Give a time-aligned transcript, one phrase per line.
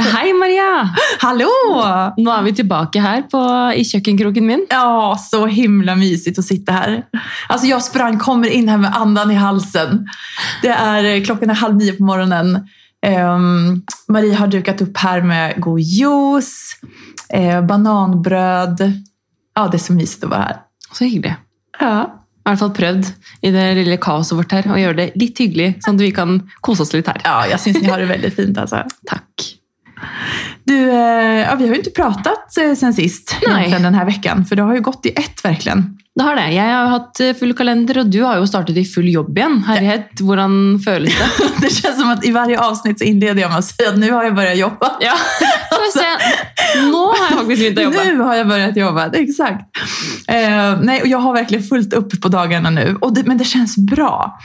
[0.00, 0.88] Hei, Maria!
[1.20, 1.50] Hallå!
[2.16, 3.40] Nå er vi tilbake her på,
[3.76, 4.62] i kjøkkenkroken min.
[4.72, 6.94] Ja, så himla mysig å sitte her.
[7.52, 10.06] Altså, Jeg sprang, kommer inn her med andan i halsen.
[10.64, 12.62] Det er, klockan er halv ni på morgenen.
[13.04, 13.82] Um,
[14.14, 16.78] Marie har dukat opp her med god juice,
[17.34, 20.60] eh, bananbrød Ja, det er så mysig å være her.
[20.88, 21.36] Så hyggelig.
[21.82, 21.94] Ja.
[22.42, 23.08] Jeg har i hvert fall prøvd
[23.44, 26.38] i det lille kaoset vårt her å gjøre det litt hyggelig, sånn at vi kan
[26.64, 27.20] kose oss litt her.
[27.26, 28.86] ja, jeg syns ni har det veldig fint altså.
[29.06, 29.52] Takk.
[30.64, 33.56] Du, eh, ja, vi har ju inte pratat eh, sen sist Nej.
[33.56, 35.98] egentligen den här veckan, för det har ju gått i ett verkligen.
[36.14, 36.48] Det har det.
[36.52, 39.62] Jeg har hatt eh, full kalender, og du har jo startet i full jobb igjen.
[39.64, 41.28] Herlighet, hvordan føles det?
[41.62, 44.10] Det kjennes som at i varje avsnitt så innleder jeg med å si at nå
[44.12, 44.90] har jeg begynt å jobbe.
[45.06, 45.14] Ja,
[45.72, 46.10] så vi se.
[46.90, 48.04] Nå har jeg faktisk begynt å jobbe.
[48.04, 49.64] Nu har jag börjat jobba, exakt.
[50.28, 53.44] Eh, nej, och jag har verkligen fullt upp på dagarna nu, och det, men det
[53.44, 54.38] känns bra.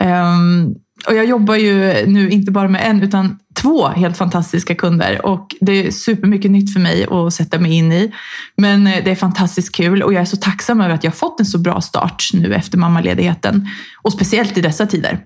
[0.00, 0.74] Ehm,
[1.08, 5.46] och jag jobbar ju nu inte bara med en utan två helt fantastiska kunder och
[5.60, 8.12] det är supermycket nytt för mig att sätta mig in i.
[8.56, 11.16] Men eh, det är fantastiskt kul och jag är så tacksam över att jag har
[11.16, 13.68] fått en så bra start nu efter mammaledigheten.
[14.02, 15.20] Och speciellt i dessa tider.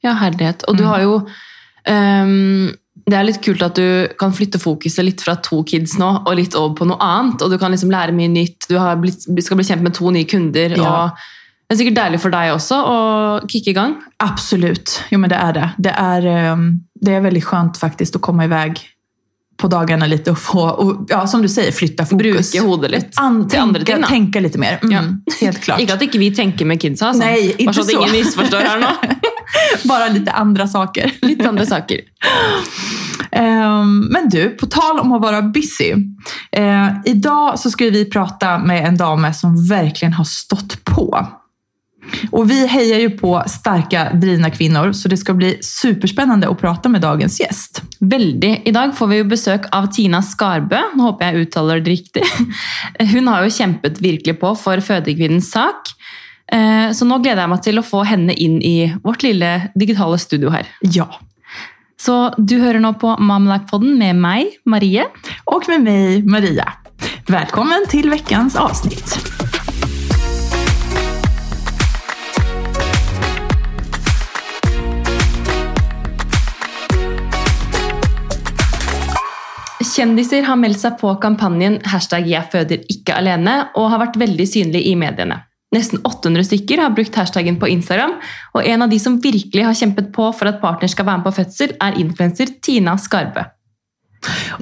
[0.00, 0.62] Ja, herlighet.
[0.62, 0.90] Og du Mm.
[0.90, 1.28] har jo
[1.84, 2.70] ehm,
[3.06, 6.32] Det er litt kult at du kan flytte fokuset litt fra to kids nå og
[6.38, 7.42] litt over på noe annet.
[7.42, 8.68] Og du kan liksom lære mye nytt.
[8.70, 10.76] Du har blitt, skal bli kjent med to nye kunder.
[10.76, 10.92] Ja.
[11.10, 11.10] og
[11.70, 12.96] Det er sikkert deilig for deg også å
[13.50, 13.98] kicke i gang.
[14.22, 15.68] Absolut, jo men det er det.
[15.88, 16.30] Det er,
[17.00, 18.68] det veldig skjønt faktisk å komme i vei
[19.60, 22.48] på dagene litt og få, og, ja, som du sier, flytte fokus.
[22.48, 23.10] Bruke hodet litt.
[23.20, 24.08] An, til andre ting, da.
[24.08, 24.78] tänka lite mer.
[24.82, 25.02] Mm, Ja.
[25.40, 25.80] Helt klart.
[25.84, 27.20] Ikke at ikke vi tenker med kidsa, altså.
[27.26, 28.94] Nej, Bare så at ingen misforstår her nå.
[29.84, 31.12] Bara lite andra saker.
[31.22, 32.00] Litt andre saker.
[33.32, 35.94] Ehm, men du, på tal om att vara busy.
[36.52, 41.26] Eh, idag så ska vi prata med en dam som verkligen har stått på.
[42.30, 46.88] Och vi hejar ju på starka, drivna kvinnor, så det ska bli superspännande att prata
[46.88, 47.82] med dagens gäst.
[47.98, 48.62] Veldig.
[48.64, 50.80] I dag får vi jo besøk av Tina Skarbø.
[50.94, 52.24] Nå håper jeg uttaler det riktig.
[53.12, 55.92] Hun har jo kjempet virkelig på for fødekvinnens sak.
[56.50, 60.18] Eh, Så nå gleder jeg meg til å få henne inn i vårt lille digitale
[60.18, 60.66] studio her.
[60.82, 61.06] Ja.
[62.00, 65.04] Så du hører nå på Mamelike-podden med meg, Marie.
[65.46, 66.66] Og med meg, Maria.
[67.30, 69.20] Velkommen til ukens avsnitt.
[79.90, 84.46] Kjendiser har meldt seg på kampanjen hashtag 'jeg føder ikke alene' og har vært veldig
[84.48, 85.49] synlig i mediene.
[85.70, 88.16] Nesten 800 stykker har brukt hashtaggen på Instagram,
[88.54, 91.28] og en av de som virkelig har kjempet på for at partner skal være med
[91.28, 93.46] på fødsel, er influenser Tina Skarbe.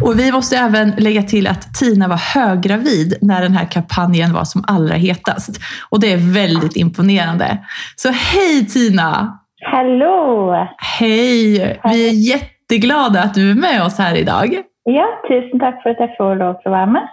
[0.02, 4.44] Och vi måste även lägga till att Tina var höggravid när den här kampanjen var
[4.44, 5.60] som allra hetast.
[5.90, 7.58] Och det är väldigt imponerande.
[7.96, 9.38] Så hej Tina!
[9.60, 10.54] Hallo!
[10.76, 11.80] Hej!
[11.84, 14.62] Vi är jätteglada att du är med oss här idag.
[14.84, 17.08] Ja, tusen takk for at jeg får lov til å være med.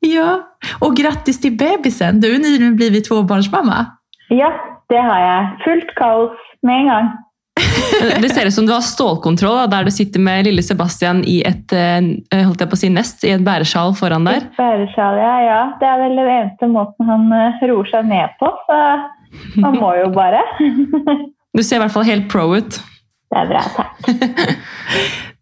[0.00, 0.40] Ja,
[0.80, 2.20] och grattis till bebisen.
[2.20, 3.86] Du är nyligen blivit tvåbarnsmamma.
[4.28, 4.52] Ja,
[4.88, 5.58] det har jeg.
[5.64, 7.08] Fullt kaos med en gang.
[8.22, 11.72] Det ser ut som du har stålkontroll, der du sitter med lille Sebastian i et
[11.74, 14.44] eh, holdt jeg på å si nest, i et bæresjal foran der.
[14.46, 15.60] Et bæresjal, ja, ja.
[15.80, 18.78] Det er vel den eneste måten han eh, roer seg ned på, så
[19.64, 20.44] han må jo bare.
[21.56, 22.76] Du ser i hvert fall helt pro ut.
[23.32, 24.04] Det er bra, takk.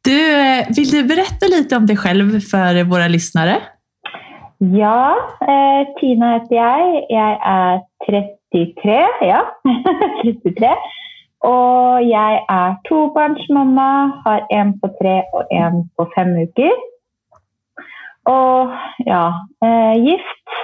[0.06, 3.56] Du, vil du berette litt om deg selv for våre lyssnare?
[4.60, 7.02] Ja, eh, Tina heter jeg.
[7.10, 9.40] Jeg er 33, ja.
[10.22, 10.70] 33.
[11.44, 13.88] Og jeg er tobarnsmamma,
[14.24, 16.72] har en på tre og en på fem uker.
[18.26, 18.72] Og
[19.06, 19.26] ja,
[19.62, 20.56] eh, gift,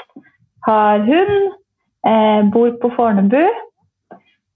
[0.67, 1.53] har hund,
[2.09, 3.45] eh, bor på Fornebu.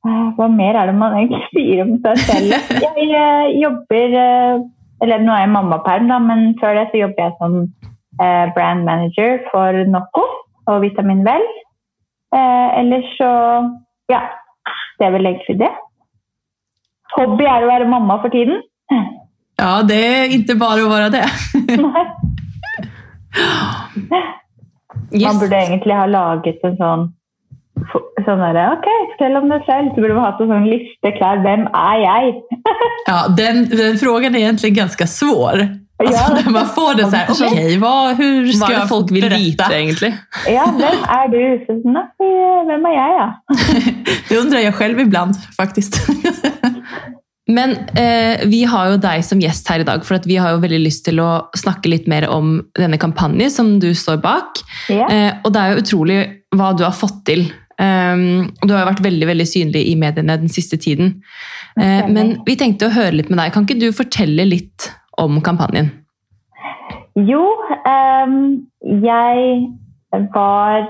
[0.07, 2.73] Eh, hva mer er det man egentlig sier om seg selv?
[2.73, 4.65] Jeg eh, jobber eh,
[5.05, 8.85] Eller nå er jeg mammaperm, da, men før det så jobber jeg som eh, brand
[8.85, 10.25] manager for Nocco
[10.67, 11.45] og Vitamin Vel.
[12.33, 13.31] eller ellers så
[14.11, 14.21] Ja,
[14.99, 15.73] det er vel egentlig det.
[17.17, 18.63] Hobby er å være mamma for tiden.
[19.59, 21.27] Ja, det er ikke bare å være det.
[25.17, 27.07] Man burde egentlig ha laget en sånn
[28.27, 29.93] sånn der, ok, fortell om deg selv.
[29.95, 31.43] Så burde man hatt en sånn liste klar.
[31.45, 32.37] Hvem er jeg?
[33.07, 35.61] Ja, den, den frågan er egentlig ganske svår.
[35.99, 36.41] Alltså, Ja.
[36.45, 39.73] när man får det så här, okej, vad, hur ska er folk vill veta egentligen?
[39.73, 40.15] egentlig?
[40.47, 41.65] Ja, hvem er du?
[41.67, 41.73] Så,
[42.69, 43.29] vem er jeg, ja?
[44.29, 46.01] Det undrar jag själv ibland faktiskt.
[47.49, 50.63] Men eh, vi har jo deg som gjest her i dag, for vi har jo
[50.65, 54.59] veldig lyst til å snakke litt mer om denne kampanjen som du står bak.
[54.91, 55.13] Yeah.
[55.13, 56.19] Eh, og det er jo utrolig
[56.57, 57.47] hva du har fått til.
[57.79, 61.19] Um, du har jo vært veldig veldig synlig i mediene den siste tiden.
[61.79, 63.53] Eh, men vi tenkte å høre litt med deg.
[63.55, 64.91] Kan ikke du fortelle litt
[65.21, 65.91] om kampanjen?
[67.17, 67.43] Jo,
[68.83, 69.69] jeg
[70.35, 70.83] var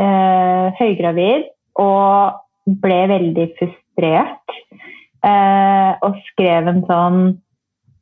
[0.00, 1.46] uh, høygravid
[1.78, 4.56] og ble veldig frustrert.
[5.20, 7.16] Uh, og skrev en sånn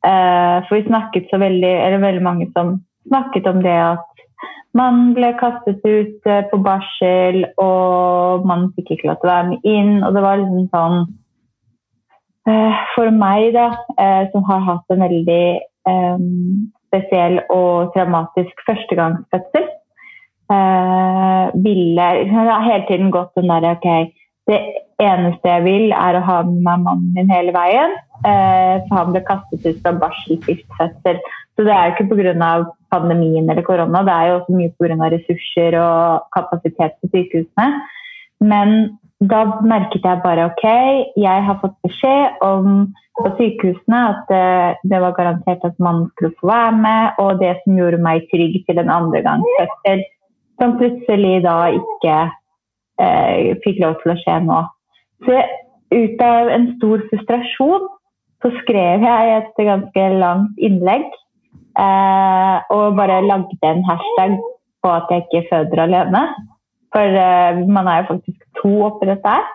[0.07, 2.77] uh, For vi snakket så veldig, eller veldig mange som
[3.09, 4.05] snakket om det at
[4.77, 9.65] man ble kastet ut på barsel, og man fikk ikke lov til å være med
[9.67, 9.95] inn.
[10.05, 10.99] Og det var liksom sånn
[12.95, 13.67] For meg, da,
[14.33, 15.43] som har hatt en veldig
[15.89, 19.67] um, spesiell og traumatisk førstegangsfødsel.
[21.63, 23.89] Ville Jeg har hele tiden gått den derre OK,
[24.49, 24.59] det
[24.99, 27.93] eneste jeg vil, er å ha med meg mannen min hele veien.
[28.23, 31.21] For han ble kastet ut fra barselstiftfødsel.
[31.55, 32.49] Så det er jo ikke pga.
[32.89, 35.09] pandemien eller korona, det er jo også mye pga.
[35.13, 37.67] ressurser og kapasitet på sykehusene.
[38.41, 40.65] Men da merket jeg bare OK,
[41.19, 42.87] jeg har fått beskjed om
[43.19, 44.43] på sykehusene at det,
[44.87, 48.61] det, var garantert at mannen skulle få være med, og det som gjorde meg trygg
[48.63, 50.03] til en andregangsfødsel,
[50.59, 52.17] som plutselig da ikke
[53.03, 54.59] eh, fikk lov til å skje nå.
[55.27, 55.39] Så
[55.91, 57.89] ut av en stor frustrasjon
[58.39, 61.03] så skrev jeg et ganske langt innlegg
[61.75, 64.37] eh, og bare lagde en hashtag
[64.79, 66.23] på at jeg ikke føder alene.
[66.93, 69.47] For uh, man er jo faktisk to oppi her.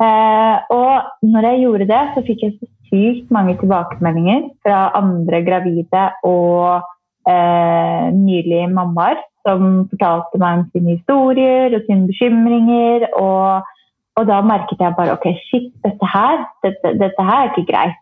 [0.00, 5.42] Eh, og når jeg gjorde det, så fikk jeg så sykt mange tilbakemeldinger fra andre
[5.44, 6.86] gravide og
[7.28, 13.10] uh, nylige mammaer som fortalte meg om sine historier og sine bekymringer.
[13.20, 13.68] Og,
[14.16, 18.00] og da merket jeg bare ok, shit, dette her, dette, dette her er ikke greit.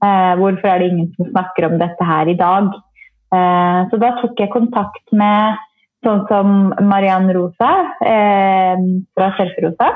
[0.00, 2.72] Uh, hvorfor er det ingen som snakker om dette her i dag?
[3.28, 5.58] Eh, så da tok jeg kontakt med
[6.06, 6.56] sånn som
[6.86, 7.70] Mariann Rosa
[8.06, 8.80] eh,
[9.16, 9.90] fra Selferosa,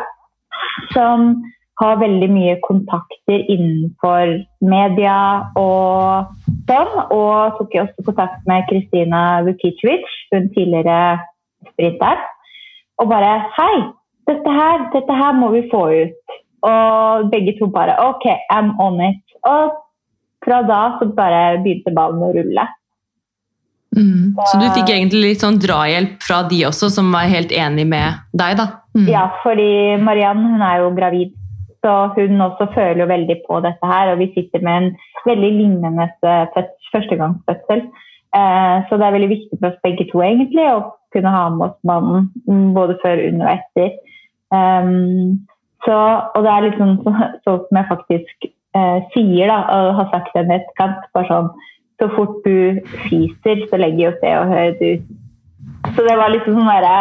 [0.95, 1.35] som
[1.81, 5.17] har veldig mye kontakter innenfor media
[5.59, 6.31] og
[6.69, 6.93] sånn.
[7.15, 11.19] Og tok jeg også kontakt med Kristina Vukicevic, hun tidligere
[11.73, 12.21] sprinter.
[13.01, 13.75] Og bare Hei,
[14.31, 16.37] dette her, dette her må vi få ut.
[16.63, 19.23] Og begge to bare OK, I'm on it.
[19.49, 19.73] Og
[20.45, 22.69] fra da så bare begynte ballen å rulle.
[23.93, 24.33] Mm.
[24.49, 28.23] Så du fikk egentlig litt sånn drahjelp fra de også, som var helt enig med
[28.33, 28.69] deg, da?
[28.97, 29.07] Mm.
[29.11, 31.37] Ja, fordi Mariann hun er jo gravid
[31.83, 34.91] så hun også føler jo veldig på dette her, og vi sitter med en
[35.27, 36.09] veldig lignende
[36.95, 37.83] førstegangsfødsel.
[38.39, 41.67] Eh, så det er veldig viktig for oss begge to egentlig å kunne ha med
[41.67, 43.91] oss mannen mm, både før, under og etter.
[44.53, 45.43] Um,
[45.85, 45.97] så,
[46.37, 48.49] og det er liksom sånn som jeg faktisk
[48.79, 51.51] uh, sier, da, og har sagt det med et kant, bare sånn
[52.01, 55.11] Så fort du fiser, så legger jo Se og Hør ut
[55.91, 56.97] så det var liksom sånn derre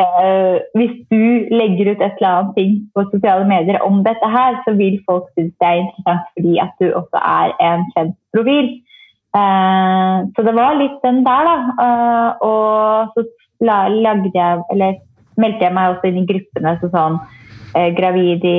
[0.00, 4.58] eh, Hvis du legger ut et eller annet ting på sosiale medier om dette her,
[4.66, 8.68] så vil folk synes det er interessant fordi at du også er en kjent profil.
[9.38, 11.56] Eh, så det var litt den der, da.
[11.86, 13.26] Eh, og så
[13.64, 15.00] lagde jeg, eller
[15.40, 17.20] meldte jeg meg også inn i gruppene så sånn
[17.78, 18.58] eh, Gravid i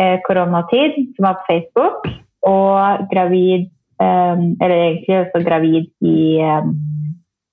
[0.00, 2.08] eh, koronatid, som var på Facebook,
[2.48, 3.68] og gravid
[3.98, 6.38] Eller egentlig også gravid i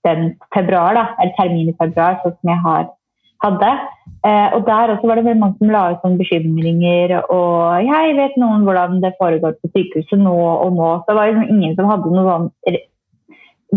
[0.06, 2.90] den februar, da, eller termin i februar, sånn som jeg har,
[3.46, 3.72] hadde.
[4.26, 7.16] Eh, og der også var det mange som la ut sånne bekymringer.
[7.34, 10.92] Og jeg vet noen hvordan det foregår på sykehuset nå og nå.
[11.02, 12.50] Så det var liksom ingen som hadde noen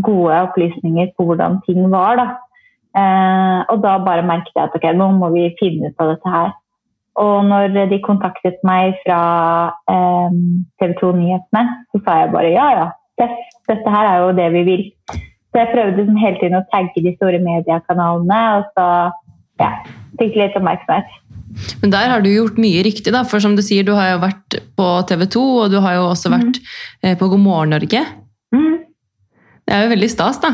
[0.05, 2.21] gode opplysninger på hvordan ting var.
[2.21, 2.29] da.
[2.99, 6.37] Eh, og da bare merket jeg at ok, nå må vi finne ut av dette
[6.37, 6.57] her.
[7.19, 9.21] Og når de kontaktet meg fra
[9.91, 10.35] eh,
[10.79, 12.89] TV 2 Nyhetene, så sa jeg bare ja, ja.
[13.69, 14.85] Dette her er jo det vi vil.
[15.11, 18.87] Så jeg prøvde liksom hele tiden å tagge de store mediekanalene, og så
[19.59, 19.73] ja,
[20.21, 21.11] fikk litt oppmerksomhet.
[21.83, 23.25] Men der har du gjort mye riktig, da.
[23.27, 26.07] For som du sier, du har jo vært på TV 2, og du har jo
[26.13, 27.17] også vært mm.
[27.19, 28.05] på God morgen Norge.
[28.55, 28.77] Mm.
[29.67, 30.53] Det er jo veldig stas, da.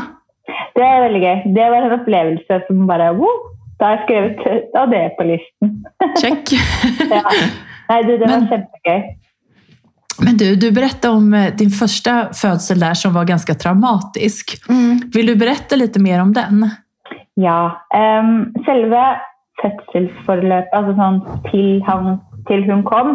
[0.75, 1.35] Det er veldig gøy.
[1.55, 3.35] Det var en opplevelse som bare wow,
[3.79, 5.77] Da har jeg skrevet av det på listen.
[6.21, 6.55] Check.
[7.15, 7.23] ja.
[7.89, 9.01] Nei, du, det var Men, kjempegøy.
[10.25, 14.69] Men du, du berättade om eh, din första födsel där som var ganske traumatisk.
[14.69, 14.99] Mm.
[15.13, 16.69] Vill du berätta litt mer om den?
[17.33, 17.85] Ja.
[18.21, 19.01] Um, selve
[19.61, 22.17] fødselsforløpet, altså sånn til, han,
[22.47, 23.11] til hun kom,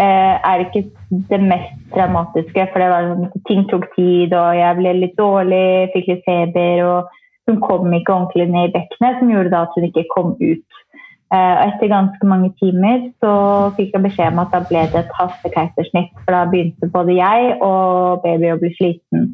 [0.00, 0.86] uh, er ikke
[1.30, 2.66] det mest traumatiske.
[2.72, 6.84] For det var, sånn ting tok tid, og jeg ble litt dårlig, fikk litt feber.
[6.88, 7.14] og
[7.48, 10.80] Hun kom ikke ordentlig ned i bekkenet, som gjorde at hun ikke kom ut.
[11.28, 13.32] Eh, etter ganske mange timer så
[13.76, 16.14] fikk jeg beskjed om at da ble det et hastekeisersnitt.
[16.22, 19.26] For da begynte både jeg og baby å bli sliten.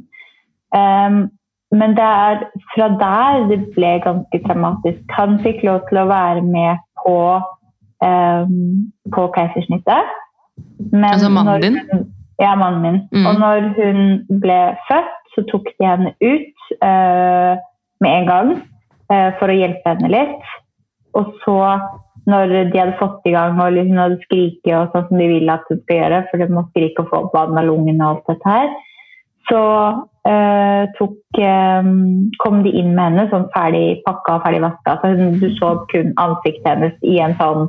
[0.75, 1.29] Um,
[1.75, 2.43] men det er
[2.73, 5.05] fra der det ble ganske traumatisk.
[5.19, 7.17] Han fikk lov til å være med på,
[8.03, 8.59] um,
[9.15, 10.15] på keisersnittet.
[10.91, 11.79] Men altså mannen din?
[12.43, 12.99] Ja, mannen min.
[13.15, 13.27] Mm.
[13.27, 14.59] Og når hun ble
[14.91, 17.55] født, så tok de henne ut eh,
[18.03, 18.55] med en gang
[19.13, 20.49] eh, for å hjelpe henne litt.
[21.19, 21.59] Og så,
[22.31, 25.53] når de hadde fått i gang og liksom hadde skriket og sånn som de vil
[25.53, 28.11] at hun skal gjøre, for de må skrike og få opp vann av lungen og
[28.11, 28.75] alt dette her,
[29.49, 29.63] så
[30.27, 31.91] eh, tok, eh,
[32.43, 34.99] kom de inn med henne sånn ferdig pakka og ferdig vaska.
[35.03, 37.69] Så hun, du så kun ansiktet hennes i en sånn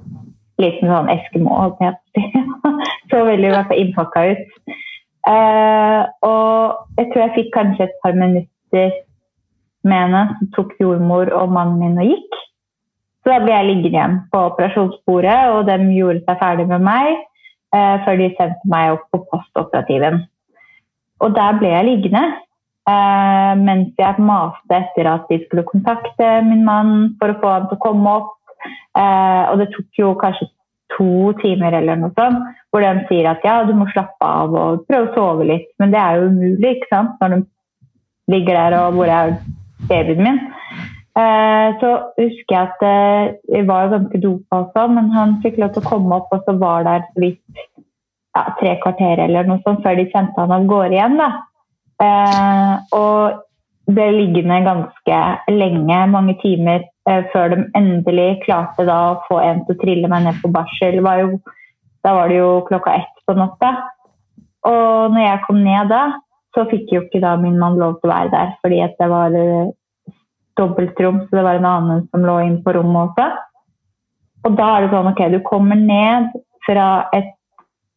[0.61, 1.57] liten sånn Eskimo,
[3.11, 4.75] så veldig i innpakka ut.
[5.25, 8.93] Eh, og jeg tror jeg fikk kanskje et par minutter
[9.87, 10.23] med henne.
[10.39, 12.41] Så tok jordmor og mannen min og gikk.
[13.25, 17.07] Så da ble jeg liggende igjen på operasjonsbordet, og de gjorde seg ferdig med meg
[17.73, 20.19] eh, før de sendte meg opp på postoperativen.
[21.25, 26.61] Og der ble jeg liggende eh, mens jeg maste etter at de skulle kontakte min
[26.67, 28.31] mann for å få han til å komme opp.
[28.65, 30.51] Eh, og det tok jo kanskje
[30.93, 34.85] to timer eller noe sånt, hvor de sier at ja, du må slappe av og
[34.85, 35.67] prøve å sove litt.
[35.81, 37.43] Men det er jo umulig, ikke sant, når de
[38.35, 39.35] ligger der og hvor er
[39.89, 40.39] babyen min.
[41.15, 41.89] Eh, så
[42.19, 45.89] husker jeg at eh, vi var ganske dopa også, men han fikk lov til å
[45.93, 47.39] komme opp, og så var der vidt
[48.35, 51.15] ja, tre kvarter eller noe sånt før de sendte han av gårde igjen.
[51.21, 51.29] da.
[52.03, 53.45] Eh, og
[53.95, 55.21] ble liggende ganske
[55.53, 56.83] lenge, mange timer,
[57.31, 60.97] før de endelig klarte da å få en til å trille meg ned på barsel.
[61.05, 61.35] Var jo,
[62.03, 63.75] da var det jo klokka ett på natta.
[64.65, 66.01] Og når jeg kom ned da,
[66.55, 69.09] så fikk jo ikke da min mann lov til å være der, fordi at det
[69.11, 69.71] var eh,
[70.57, 73.29] dobbeltrom, så det var en annen som lå inne på rommet også.
[74.45, 76.29] Og da er det sånn, ok, du kommer ned
[76.67, 77.33] fra et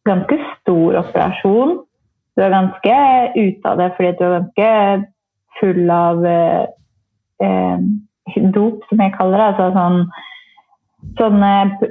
[0.09, 1.77] ganske stor operasjon.
[2.35, 2.97] Du er ganske
[3.37, 4.71] ute av det fordi du er ganske
[5.59, 6.65] full av eh,
[7.45, 7.87] eh,
[8.55, 9.47] dop, som jeg kaller det.
[9.53, 9.99] Altså sånn,
[11.19, 11.89] sånn, eh,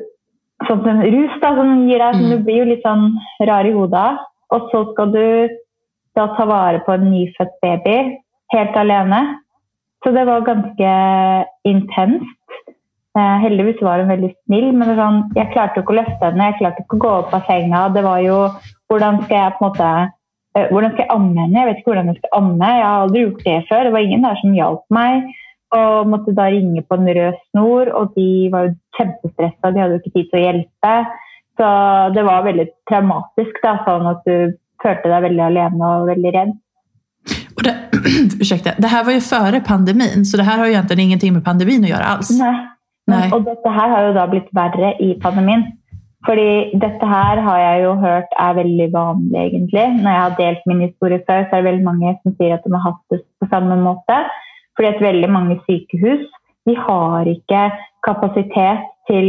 [0.69, 2.31] sånn som rus da, som gir deg, som Mm.
[2.33, 3.13] du blir jo litt sånn
[3.49, 4.19] rar i hodet av.
[4.51, 5.25] Og så skal du
[6.19, 7.99] da ta vare på en nyfødt baby
[8.55, 9.23] helt alene.
[10.05, 10.91] Så det var ganske
[11.67, 12.35] intenst.
[13.19, 16.51] Eh, heldigvis var hun veldig snill, men sånn, jeg klarte jo ikke å løfte henne.
[16.51, 17.89] Jeg klarte ikke å gå opp av senga.
[17.95, 18.39] Det var jo
[18.89, 19.89] Hvordan skal jeg på en måte
[20.57, 21.59] eh, hvordan skal jeg amme henne?
[21.59, 22.69] Jeg vet ikke hvordan jeg skal amme.
[22.73, 23.83] Jeg har aldri gjort det før.
[23.85, 25.27] Det var ingen der som hjalp meg.
[25.77, 29.73] Og måtte da ringe på en rød snor, og de var jo kjempestressa.
[29.75, 30.95] De hadde jo ikke tid til å hjelpe.
[31.61, 31.69] Så
[32.15, 36.57] det var veldig traumatisk, da, sånn at du følte deg veldig alene og veldig redd.
[37.57, 37.75] Och det,
[38.41, 41.45] ursäkta, det här var jo før pandemin, så det her har jo egentlig ingenting med
[41.45, 42.31] pandemin å gjøre alls.
[42.39, 42.55] Nei.
[43.09, 43.27] Nei.
[43.33, 45.65] Og dette her har jo da blitt verre i pandemien.
[46.27, 49.85] Fordi dette her har jeg jo hørt er veldig vanlig, egentlig.
[50.03, 52.67] Når jeg har delt min historie før, så er det veldig mange som sier at
[52.67, 54.19] de har hatt det på samme måte.
[54.77, 56.27] Fordi at veldig mange sykehus
[56.69, 57.63] de har ikke
[58.05, 59.29] kapasitet til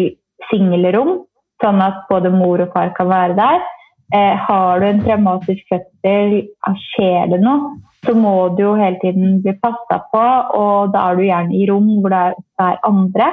[0.49, 1.21] singelrom,
[1.63, 3.63] sånn at både mor og far kan være der.
[4.13, 7.75] Eh, har du en traumatisk fødsel, ah, skjer det noe,
[8.07, 10.23] så må du jo hele tiden bli passa på,
[10.57, 12.23] og da er du gjerne i rom hvor det
[12.65, 13.29] er andre.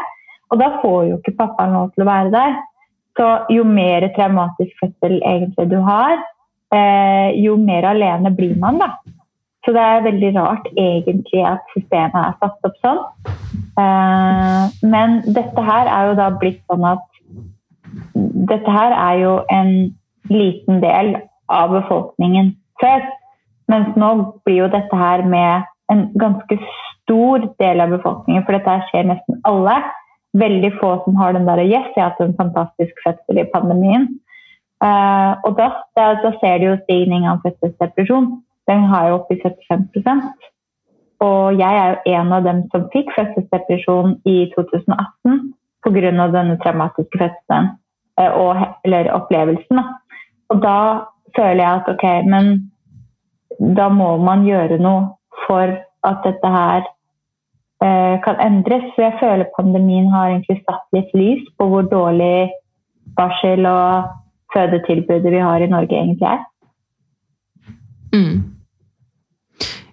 [0.53, 2.59] Og da får jo ikke pappaen lov til å være der.
[3.17, 6.21] Så jo mer traumatisk fødsel egentlig du har,
[6.75, 8.93] eh, jo mer alene blir man, da.
[9.65, 13.01] Så det er veldig rart egentlig at systemet er satt opp sånn.
[13.81, 17.03] Eh, men dette her er jo da blitt sånn at
[18.53, 19.73] dette her er jo en
[20.31, 21.17] liten del
[21.53, 23.07] av befolkningen før.
[23.71, 24.11] Mens nå
[24.47, 26.59] blir jo dette her med en ganske
[27.07, 29.77] stor del av befolkningen, for dette skjer nesten alle.
[30.37, 34.09] Veldig få som har den der Yes, jeg har hatt en fantastisk fødsel i pandemien.
[34.85, 38.29] Uh, og da, da, da ser du jo stigning av fødselsdepresjon.
[38.69, 40.25] Den har jo oppi 75
[41.25, 45.55] Og jeg er jo en av dem som fikk fødselsdepresjon i 2018
[45.87, 46.27] pga.
[46.35, 47.71] denne traumatiske fødselen,
[48.21, 49.81] uh, og, eller opplevelsen.
[49.81, 49.85] Da.
[50.53, 50.79] Og da
[51.37, 52.51] føler jeg at ok, men
[53.77, 55.09] da må man gjøre noe
[55.47, 55.73] for
[56.07, 56.85] at dette her
[57.85, 58.87] eh, kan endres.
[58.95, 62.51] Så jeg føler pandemien har egentlig satt litt lys på hvor dårlig
[63.17, 64.13] barsel og
[64.55, 66.45] fødetilbudet vi har i Norge egentlig er.
[68.15, 68.57] Mm.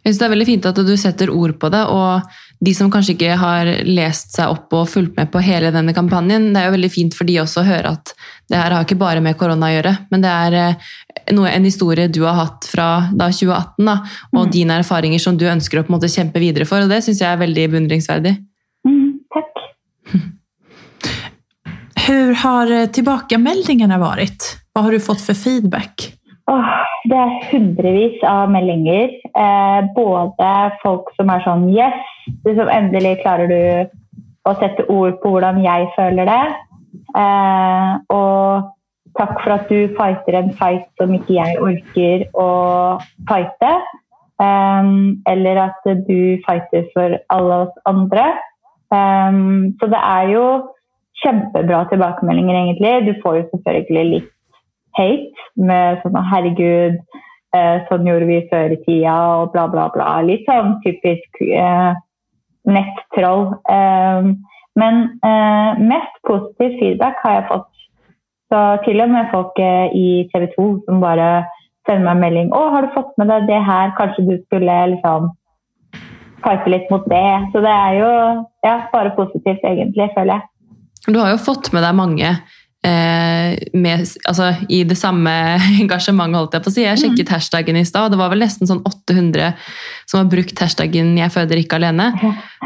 [0.03, 1.83] Jeg synes Det er veldig fint at du setter ord på det.
[1.87, 2.21] og
[2.63, 6.51] De som kanskje ikke har lest seg opp og fulgt med på hele denne kampanjen,
[6.53, 8.13] det er jo veldig fint for de også å høre at
[8.51, 10.93] det her har ikke bare med korona å gjøre, men det er eh,
[11.35, 13.97] noe, en historie du har hatt fra da 2018, da,
[14.31, 14.51] og Mm.
[14.55, 16.83] dine erfaringer som du ønsker å på en måte kjempe videre for.
[16.83, 18.33] og Det syns jeg er veldig beundringsverdig.
[18.87, 19.51] Mm, takk.
[22.03, 24.57] Hvordan har tilbakemeldingene vært?
[24.73, 26.13] Hva har du fått for feedback?
[26.51, 26.71] Åh,
[27.07, 29.13] det er hundrevis av meldinger.
[29.31, 30.51] Eh, både
[30.83, 31.95] folk som er sånn Yes,
[32.43, 36.43] liksom, endelig klarer du å sette ord på hvordan jeg føler det.
[37.15, 38.71] Eh, og
[39.17, 42.49] takk for at du fighter en fight som ikke jeg orker å
[43.29, 43.73] fighte.
[44.41, 48.33] Um, eller at du fighter for alle oss andre.
[48.91, 50.45] Um, så det er jo
[51.23, 52.93] kjempebra tilbakemeldinger, egentlig.
[53.07, 54.32] Du får jo selvfølgelig litt
[54.97, 56.97] hate med sånn 'herregud,
[57.55, 60.21] uh, sånn gjorde vi før i tida', og bla, bla, bla.
[60.21, 61.93] Litt sånn typisk eh,
[62.65, 63.53] nettroll.
[63.69, 64.35] Um,
[64.79, 67.69] men uh, mest positiv feedback har jeg fått.
[68.53, 69.57] Så til og med folk
[69.97, 71.45] i TV 2 som bare
[71.87, 73.93] sender meg en melding 'Å, har du fått med deg det her?
[73.97, 75.31] Kanskje du skulle liksom
[76.43, 78.11] fighte litt mot det?' Så det er jo
[78.63, 80.43] ja, bare positivt, egentlig, føler jeg.
[81.13, 82.37] Du har jo fått med deg mange eh,
[82.83, 85.31] med, altså, i det samme
[85.83, 86.83] engasjementet, holdt jeg på å si.
[86.83, 87.33] Jeg sjekket mm.
[87.33, 89.53] hashtaggen i stad, og det var vel nesten sånn 800
[90.09, 92.11] som har brukt hashtaggen 'jeg føder ikke alene'.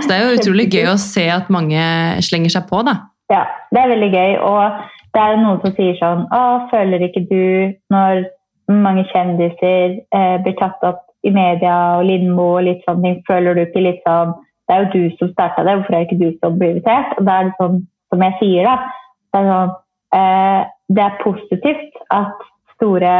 [0.02, 1.84] Så det er jo utrolig gøy å se at mange
[2.26, 2.98] slenger seg på, da.
[3.30, 4.32] Ja, det er veldig gøy.
[4.42, 4.82] Og
[5.14, 8.26] det er noen som sier sånn 'Å, føler ikke du når
[8.68, 13.56] mange kjendiser eh, blir tatt opp i media og Lindmo og litt sånne ting, føler
[13.56, 14.36] du ikke litt sånn
[14.68, 17.14] Det er jo du som starta det, hvorfor er det ikke du som blir invitert?
[17.16, 17.78] Og da er det sånn
[18.12, 18.74] som jeg sier, da.
[19.32, 19.76] Det er, sånn, eh,
[20.14, 22.46] det er positivt at
[22.78, 23.14] store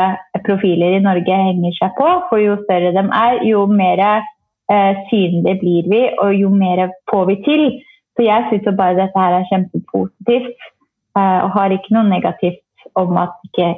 [0.46, 5.58] profiler i Norge henger seg på, for jo større de er, jo mer eh, synlige
[5.62, 7.66] blir vi, og jo mer får vi til.
[8.18, 10.70] Så jeg syns bare dette her er kjempepositivt,
[11.18, 13.74] eh, og har ikke noe negativt om at ikke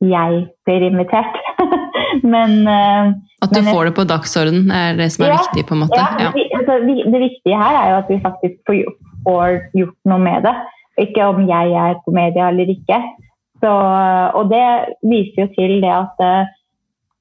[0.00, 1.36] jeg blir invitert.
[2.34, 3.12] men eh,
[3.44, 5.84] At du men, får det på dagsorden er det som er ja, viktig, på en
[5.84, 6.00] måte?
[6.00, 6.32] Ja, ja.
[6.58, 8.82] Altså, det viktige her er jo at vi faktisk får
[9.20, 10.54] får gjort noe med det.
[11.00, 13.00] Ikke om jeg er på media eller ikke.
[13.60, 13.72] Så,
[14.38, 14.64] og det
[15.04, 16.52] viser jo til det at uh,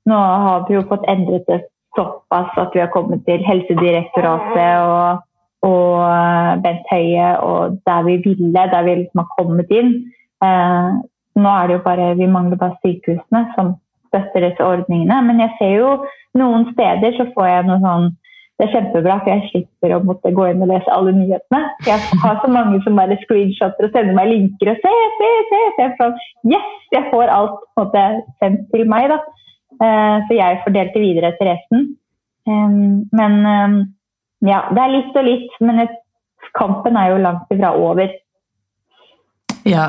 [0.09, 1.65] nå har vi jo fått endret det
[1.97, 5.25] såpass at vi har kommet til Helsedirektoratet og,
[5.67, 9.91] og uh, Bent Høie og der vi ville, der vi liksom har kommet inn.
[10.39, 11.01] Uh,
[11.39, 13.75] nå er det jo bare, Vi mangler bare sykehusene som
[14.07, 15.21] støtter disse ordningene.
[15.27, 15.91] Men jeg ser jo
[16.39, 18.09] noen steder så får jeg noe sånn
[18.59, 21.61] det er kjempebra, for jeg slipper å måtte gå inn og lese alle nyhetene.
[21.87, 25.61] Jeg har så mange som bare screenshotter og sender meg linker og se, se, se.
[25.77, 26.17] se sånn,
[26.51, 28.03] yes, jeg får alt måte,
[28.43, 29.07] sendt til meg.
[29.13, 29.21] da.
[29.79, 31.87] Uh, så jeg fordelte videre til resten.
[32.49, 33.35] Men
[34.41, 35.57] ja, det er litt og litt.
[35.63, 35.83] Men
[36.57, 38.13] kampen er jo langt ifra over.
[39.67, 39.87] Ja.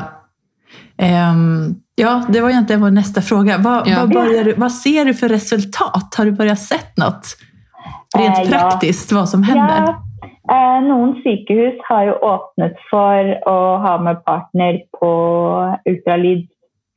[1.01, 3.61] Um, ja, det var egentlig vår neste spørsmål.
[3.63, 4.03] Hva, ja.
[4.09, 4.25] hva,
[4.59, 6.11] hva, ser du for resultat?
[6.17, 7.49] Har du begynt sett noe?
[8.17, 9.91] Rent eh, praktisk, hva som hender?
[9.91, 10.27] Ja.
[10.51, 15.11] Eh, noen sykehus har jo åpnet for å ha med partner på
[15.87, 16.47] ultralyd,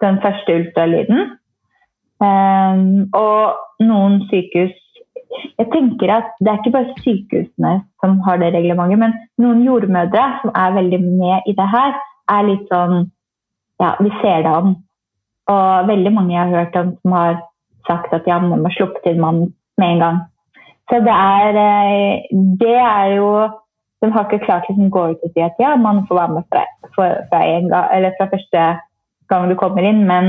[0.02, 1.36] den første ultralyden.
[2.24, 2.80] Eh,
[3.18, 4.80] og noen sykehus
[5.58, 10.22] Jeg tenker at det er ikke bare sykehusene som har det reglementet, men noen jordmødre
[10.42, 11.96] som er veldig med i det her,
[12.30, 13.08] er litt sånn
[13.82, 14.76] Ja, vi ser det an.
[15.50, 17.40] Og veldig mange jeg har hørt om som har
[17.88, 20.20] sagt at ja, man må sluppe til mannen med en gang.
[20.90, 22.24] Så det er, eh,
[22.60, 23.28] det er jo
[24.04, 26.32] De har ikke klart å liksom gå ut og si at ja, man får være
[26.34, 27.70] med fra, fra, gang,
[28.18, 28.64] fra, første
[29.32, 30.26] gang du kommer inn, men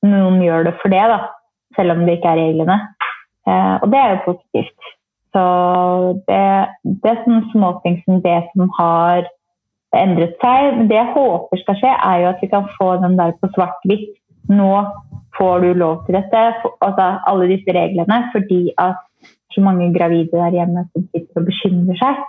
[0.00, 1.18] noen gjør det for det, da,
[1.76, 2.78] selv om det ikke er reglene.
[3.44, 4.88] Eh, og det er jo positivt.
[5.36, 5.44] Så
[6.30, 6.40] det,
[7.02, 9.28] det er sånne småting som det som har
[9.98, 10.76] endret seg.
[10.78, 13.50] Men det jeg håper skal skje, er jo at vi kan få den der på
[13.52, 14.14] svart-hvitt.
[14.48, 14.70] Nå
[15.38, 16.42] får du lov til dette,
[16.84, 19.00] altså alle disse reglene, fordi at
[19.54, 22.22] så mange gravide der hjemme som sitter og bekymrer seg.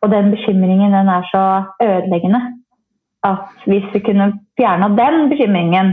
[0.00, 1.44] Og den bekymringen den er så
[1.84, 2.40] ødeleggende
[3.26, 5.92] at hvis vi kunne fjerna den bekymringen,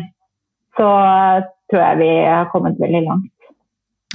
[0.77, 0.91] så
[1.67, 3.33] tror jeg vi har kommet veldig langt.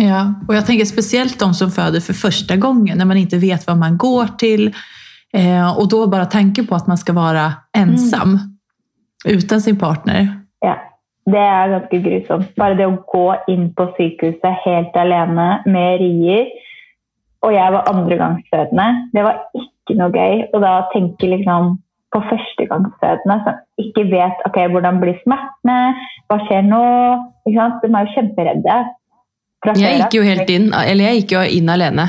[0.00, 3.66] Ja, og jeg tenker spesielt de som føder for første gangen, når man ikke vet
[3.68, 4.70] hva man går til.
[5.34, 7.44] Eh, og da bare tenker på at man skal være
[7.76, 9.36] ensom mm.
[9.36, 10.32] uten sin partner.
[10.64, 10.78] Ja.
[11.30, 12.50] Det er ganske grusomt.
[12.58, 16.50] Bare det å gå inn på sykehuset helt alene med rier.
[17.42, 18.88] Og jeg var andregangsfødende.
[19.14, 20.44] Det var ikke noe gøy.
[20.52, 21.76] Og da tenker liksom
[22.12, 25.78] på førstegangsfødende som ikke vet ok, hvordan blir smertene,
[26.28, 26.82] hva skjer nå?
[27.46, 28.80] De er jo kjemperedde.
[29.78, 32.08] Jeg gikk jo helt inn, eller jeg gikk jo inn alene.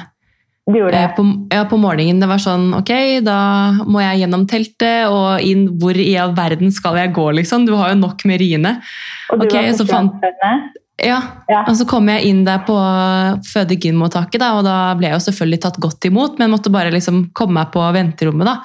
[0.64, 1.00] Gjorde det?
[1.04, 2.22] Eh, på, ja, på morgenen.
[2.24, 2.92] Det var sånn Ok,
[3.26, 3.40] da
[3.84, 7.66] må jeg gjennom teltet og inn Hvor i all verden skal jeg gå, liksom?
[7.68, 8.78] Du har jo nok med riene.
[9.34, 10.24] Og du okay, var fant,
[11.04, 11.20] ja.
[11.50, 11.64] ja.
[11.66, 12.76] Og så kom jeg inn der på
[13.50, 17.58] føde-gyn-mottaket, og da ble jeg jo selvfølgelig tatt godt imot, men måtte bare liksom komme
[17.58, 18.48] meg på venterommet.
[18.48, 18.60] da.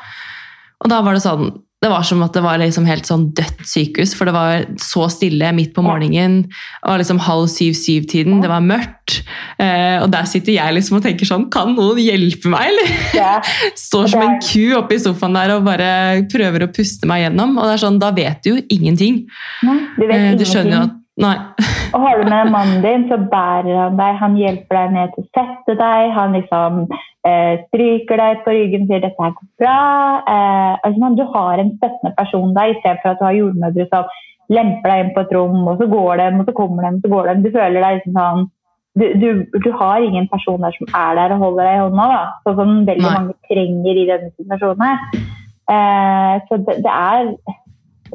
[0.84, 3.60] Og da var det sånn det var som at det var liksom helt sånn dødt
[3.70, 6.40] sykehus, for det var så stille midt på morgenen.
[6.50, 9.20] Det var liksom halv syv-syv-tiden, det var mørkt.
[9.62, 12.90] Eh, og der sitter jeg liksom og tenker sånn Kan noen hjelpe meg, eller?
[13.16, 13.30] Ja.
[13.88, 15.90] Står som en ku oppe i sofaen der og bare
[16.30, 17.54] prøver å puste meg gjennom.
[17.56, 19.22] Og det er sånn, da vet du jo ingenting.
[19.62, 21.34] Du vet Eh, du skjønner jo at Nei.
[21.94, 24.18] Og har du med mannen din, så bærer han deg.
[24.20, 26.10] Han hjelper deg ned til å sette deg.
[26.14, 26.82] Han liksom
[27.26, 30.22] eh, stryker deg på ryggen og sier 'dette her går bra'.
[30.34, 34.04] Eh, altså, man- du har en støttende person der, istedenfor at du har jordmødre som
[34.48, 37.02] lemper deg inn på et rom, og så går de, og så kommer de, og
[37.02, 37.42] så går de.
[37.44, 38.46] Du føler deg liksom sånn
[38.98, 39.28] du, du,
[39.64, 42.22] du har ingen person der som er der og holder deg i hånda, da.
[42.44, 43.14] sånn som veldig Nei.
[43.14, 44.82] mange trenger i denne situasjonen.
[44.88, 44.98] her.
[45.74, 47.28] Eh, så det, det, er,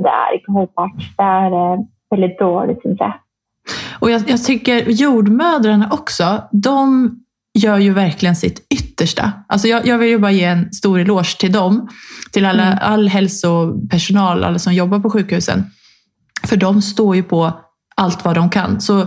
[0.03, 1.05] det er ikke holdbart.
[1.19, 3.13] Det er eh, dåligt syns jeg.
[3.99, 7.09] Och jag, jag tycker jordmödrarna också, de
[7.59, 9.31] gör ju verkligen sitt yttersta.
[9.47, 11.87] Alltså jag, jag vill ju bara ge en stor eloge till dem,
[12.31, 12.77] till alla, Mm.
[12.81, 15.63] all hälsopersonal, alla som jobbar på sjukhusen.
[16.47, 17.51] För de står ju på
[17.95, 18.81] allt vad de kan.
[18.81, 19.05] Så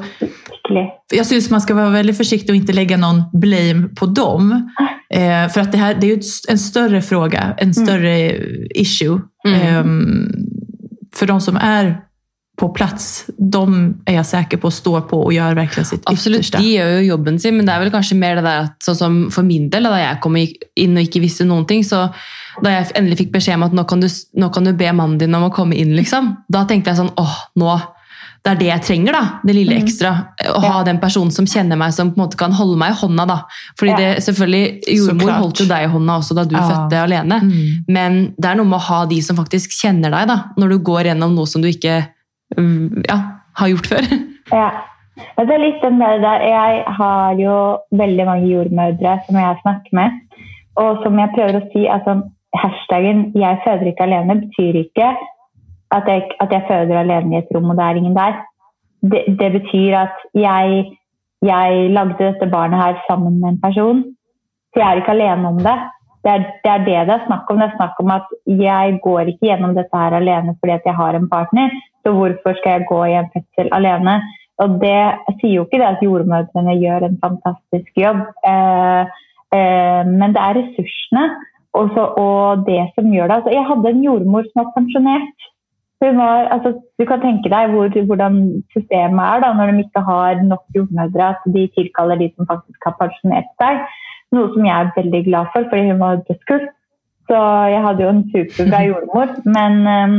[1.14, 4.70] jag syns man ska vara väldigt försiktig och inte lägga någon blame på dem.
[5.10, 8.30] Eh, för att det här det är ju en större fråga, en större
[8.74, 9.20] issue.
[9.48, 9.60] Mm.
[9.60, 9.84] Eh,
[11.14, 12.00] för de som är
[12.56, 13.62] på plats, de
[14.08, 16.58] er jeg sikker på står på og gjør virkelig sitt Absolutt, yttersta.
[16.62, 18.96] de gjør jo jobben sin, men det er vel kanskje mer det der at sånn
[18.96, 22.06] som for min del, da jeg kom inn og ikke visste noen ting, så
[22.62, 25.18] da jeg endelig fikk beskjed om at nå kan du, nå kan du be mannen
[25.20, 27.76] din om å komme inn, liksom, da tenkte jeg sånn, åh, nå,
[28.46, 29.82] det er det jeg trenger da, det lille Mm.
[29.84, 30.10] ekstra.
[30.54, 32.98] Å ha den personen som kjenner meg, som på en måte kan holde meg i
[33.00, 33.40] hånda da.
[33.76, 36.62] Fordi det, selvfølgelig, jordmor holdt jo deg i hånda også da du Ja.
[36.62, 37.40] fødte alene.
[37.42, 37.84] Mm.
[37.88, 40.78] Men det er noe med å ha de som faktisk kjenner deg da, når du
[40.78, 42.06] går gjennom noe som du ikke
[43.08, 43.18] ja,
[43.60, 44.10] har gjort før.
[44.52, 44.70] Ja.
[45.16, 46.42] Det er litt den der, der.
[46.44, 47.54] Jeg har jo
[47.98, 50.18] veldig mange jordmødre som jeg snakker med.
[50.76, 52.20] Og som jeg prøver å si, altså
[52.54, 55.08] hashtaggen 'jeg føder ikke alene' betyr ikke
[55.96, 58.34] at jeg, at jeg føder alene i et rom og det er ingen der.
[59.10, 60.84] Det, det betyr at jeg,
[61.42, 64.04] jeg lagde dette barnet her sammen med en person.
[64.72, 65.78] Så jeg er ikke alene om det.
[66.24, 67.60] Det er, det er det det er snakk om.
[67.60, 70.94] Det er snakk om at jeg går ikke gjennom dette her alene fordi at jeg
[71.00, 71.70] har en partner.
[72.06, 74.20] Så hvorfor skal jeg gå i en fødsel alene?
[74.62, 75.00] Og det
[75.40, 79.16] sier jo ikke det at jordmødrene gjør en fantastisk jobb, eh,
[79.56, 81.24] eh, men det er ressursene
[81.76, 83.36] og, så, og det som gjør det.
[83.40, 85.50] Altså, jeg hadde en jordmor som var pensjonert.
[86.04, 88.38] Var, altså, du kan tenke deg hvor, hvordan
[88.72, 92.88] systemet er da, når de ikke har nok jordmødre, at de tilkaller de som faktisk
[92.88, 93.84] har pensjonert seg.
[94.36, 96.66] Noe som jeg er veldig glad for, fordi hun var dødskull.
[97.28, 99.36] Så jeg hadde jo en superbra jordmor.
[99.58, 100.16] Men, eh,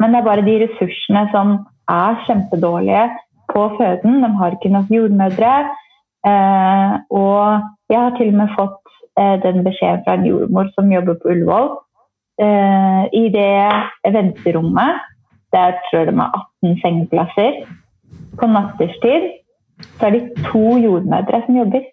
[0.00, 1.52] men det er bare de ressursene som
[1.90, 3.04] er kjempedårlige
[3.52, 4.22] på føden.
[4.24, 5.52] De har ikke nok jordmødre.
[6.30, 10.92] Eh, og jeg har til og med fått eh, den beskjeden fra en jordmor som
[10.92, 11.70] jobber på Ullevål.
[12.40, 15.04] Eh, I det venterommet,
[15.52, 17.62] der tror jeg de har 18 sengeplasser,
[18.40, 19.30] på natterstid,
[19.98, 21.88] så er det to jordmødre som jobber.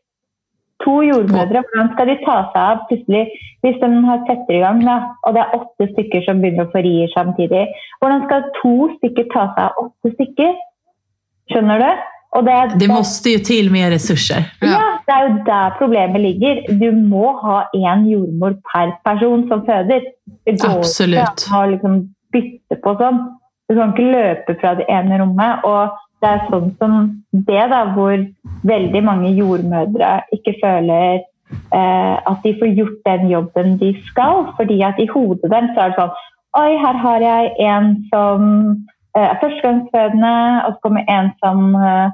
[0.86, 3.24] To jordmødre, hvordan skal de ta seg av plutselig
[3.66, 6.72] hvis de har setter i gang, da, og det er åtte stykker som begynner å
[6.72, 7.64] få rier samtidig?
[8.00, 10.54] Hvordan skal to stykker ta seg av åtte stykker?
[11.52, 12.06] Skjønner du?
[12.46, 14.46] Det, Det måste ju til mer ressurser.
[14.62, 16.60] ja, det er jo der problemet ligger.
[16.78, 20.04] Du må ha én jordmor per person som føder.
[20.46, 21.46] Det går Absolutt.
[21.48, 21.96] ikke å liksom
[22.36, 23.24] bytte på sånn.
[23.70, 25.66] Du kan ikke løpe fra det ene rommet.
[25.66, 26.94] Og det er sånn som
[27.32, 28.18] det, da, hvor
[28.68, 34.48] veldig mange jordmødre ikke føler eh, at de får gjort den jobben de skal.
[34.58, 36.16] Fordi at i hodet deres er det sånn
[36.58, 38.46] Oi, her har jeg en som
[39.14, 42.08] eh, er førstegangsfødende, og så kommer en som eh,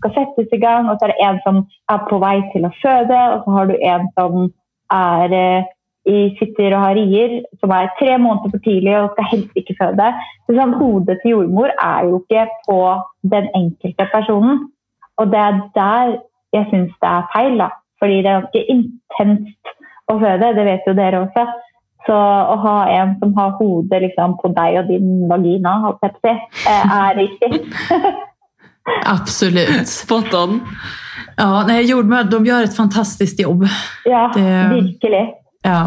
[0.00, 1.62] skal settes i gang, og så er det en som
[1.94, 4.36] er på vei til å føde, og så har du en som
[4.92, 5.70] er eh,
[6.38, 10.08] sitter og har rier, som er tre måneder for tidlig og skal helst ikke føde.
[10.46, 12.78] Så sånn, hodet til jordmor er jo ikke på
[13.34, 14.64] den enkelte personen.
[15.20, 16.16] Og det er der
[16.52, 17.68] jeg syns det er feil, da.
[18.02, 19.74] Fordi det er ganske intenst
[20.10, 21.46] å føde, det vet jo dere også.
[22.08, 25.76] Så å ha en som har hodet liksom, på deg og din vagina,
[26.66, 27.62] eh, er riktig.
[29.14, 29.86] Absolutt.
[29.86, 30.58] Spot on.
[31.38, 33.62] Ja, nei, jordmødre de et fantastisk fantastiskt jobb.
[34.06, 35.41] Ja, Det- virkelig.
[35.62, 35.86] Ja.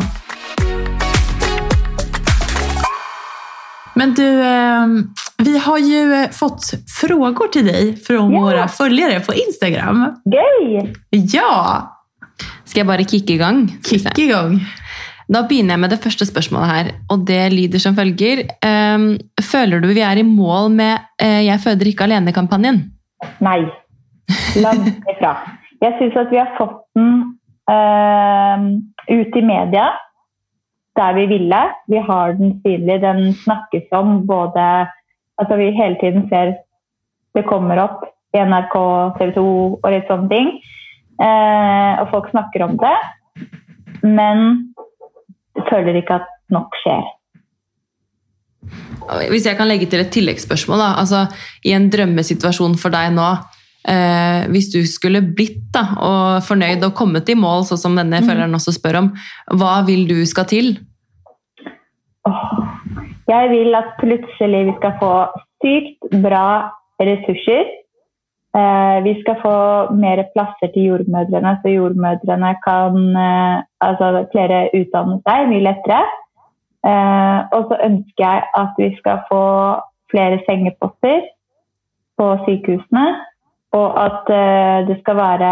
[3.95, 4.88] Men du, eh,
[5.38, 6.63] vi har ju eh, fått
[7.01, 8.43] frågor till dig från yeah.
[8.43, 10.15] våra följare på Instagram.
[10.25, 10.93] Gøy!
[11.09, 11.91] Ja,
[12.65, 13.67] Skal jeg bare kicke i gang?
[13.83, 14.15] Skal i gang.
[14.15, 14.59] kick igång.
[15.31, 18.43] Da begynner jeg med det første spørsmålet her, og det lyder som følger.
[18.65, 22.81] Ehm, føler du vi er i mål med eh, Jeg føder ikke alene-kampanjen?
[23.41, 23.61] Nei.
[24.61, 25.31] Langt ifra.
[25.81, 27.09] Jeg syns at vi har fått den
[27.71, 28.67] eh,
[29.09, 29.93] ut i media.
[30.95, 31.61] der vi ville.
[31.91, 34.87] Vi har den synlig, den snakkes om både
[35.35, 36.53] Altså vi hele tiden ser
[37.35, 38.75] det kommer opp i NRK,
[39.17, 39.43] TV 2
[39.83, 40.53] og litt sånne ting.
[41.19, 42.95] Eh, og folk snakker om det.
[44.03, 44.71] Men
[45.67, 47.03] føler ikke at nok skjer.
[49.29, 50.79] Hvis jeg kan legge til et tilleggsspørsmål.
[50.79, 50.89] Da.
[51.03, 51.25] Altså,
[51.67, 53.27] I en drømmesituasjon for deg nå,
[53.87, 58.23] eh, hvis du skulle blitt da, og fornøyd og kommet i mål, sånn som denne
[58.25, 59.13] følgeren også spør om,
[59.59, 60.75] hva vil du skal til?
[63.29, 65.13] Jeg vil at plutselig vi skal få
[65.63, 66.47] sykt bra
[67.01, 67.71] ressurser.
[68.55, 69.55] Eh, vi skal få
[69.99, 76.03] mer plasser til jordmødrene, så jordmødrene kan eh, altså flere utdanne seg mye lettere.
[76.85, 79.43] Eh, og så ønsker jeg at vi skal få
[80.13, 81.25] flere sengeposter
[82.19, 83.05] på sykehusene.
[83.75, 85.51] Og at eh, det skal være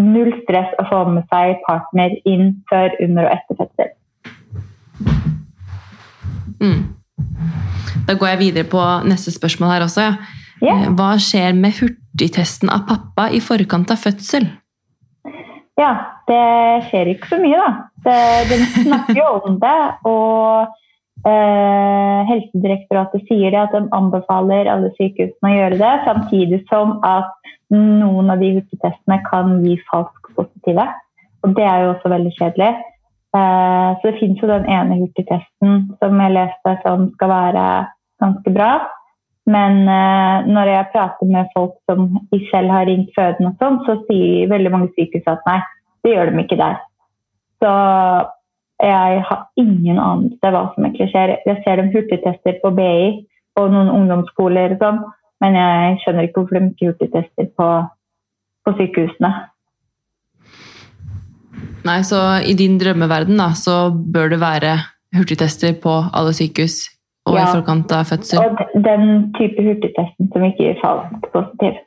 [0.00, 3.92] null stress å få med seg partner inn før, under og etter fødsel.
[6.62, 6.82] Mm.
[8.06, 10.08] Da går jeg videre på neste spørsmål her også.
[10.62, 10.76] Ja.
[10.76, 14.48] Eh, Hva skjer med hurtigtesten av pappa i forkant av fødsel?
[15.80, 15.92] Ja,
[16.28, 16.42] det
[16.90, 17.70] skjer ikke så mye, da.
[18.04, 18.16] Det,
[18.50, 19.78] de snakker jo om det,
[20.08, 20.78] og
[21.28, 27.32] eh, Helsedirektoratet sier det at de anbefaler alle sykehusene å gjøre det, samtidig som at
[27.72, 30.86] noen av de hurtigtestene kan gi falsk positive.
[31.42, 32.72] Og det er jo også veldig kjedelig.
[33.32, 37.68] Eh, så det finnes jo den ene hurtigtesten som jeg leste som skal være
[38.22, 38.72] ganske bra.
[39.50, 42.10] Men eh, når jeg prater med folk som
[42.50, 45.58] selv har ringt føden, og sånn, så sier veldig mange sykehus at nei,
[46.04, 46.78] det gjør de ikke der.
[47.62, 47.72] Så
[48.82, 51.36] jeg har ingen anelse hva som egentlig skjer.
[51.46, 53.26] Jeg ser dem hurtigtester på BI
[53.60, 55.00] og noen ungdomsskoler og sånn,
[55.44, 57.68] men jeg skjønner ikke hvorfor de ikke hurtigtester på,
[58.66, 59.32] på sykehusene.
[61.86, 64.76] Nei, så I din drømmeverden da, så bør det være
[65.16, 66.86] hurtigtester på alle sykehus
[67.26, 67.44] og Ja.
[67.44, 68.38] i forkant av fødsel.
[68.38, 71.78] Og den type hurtigtesten som ikke gir falsk positiv.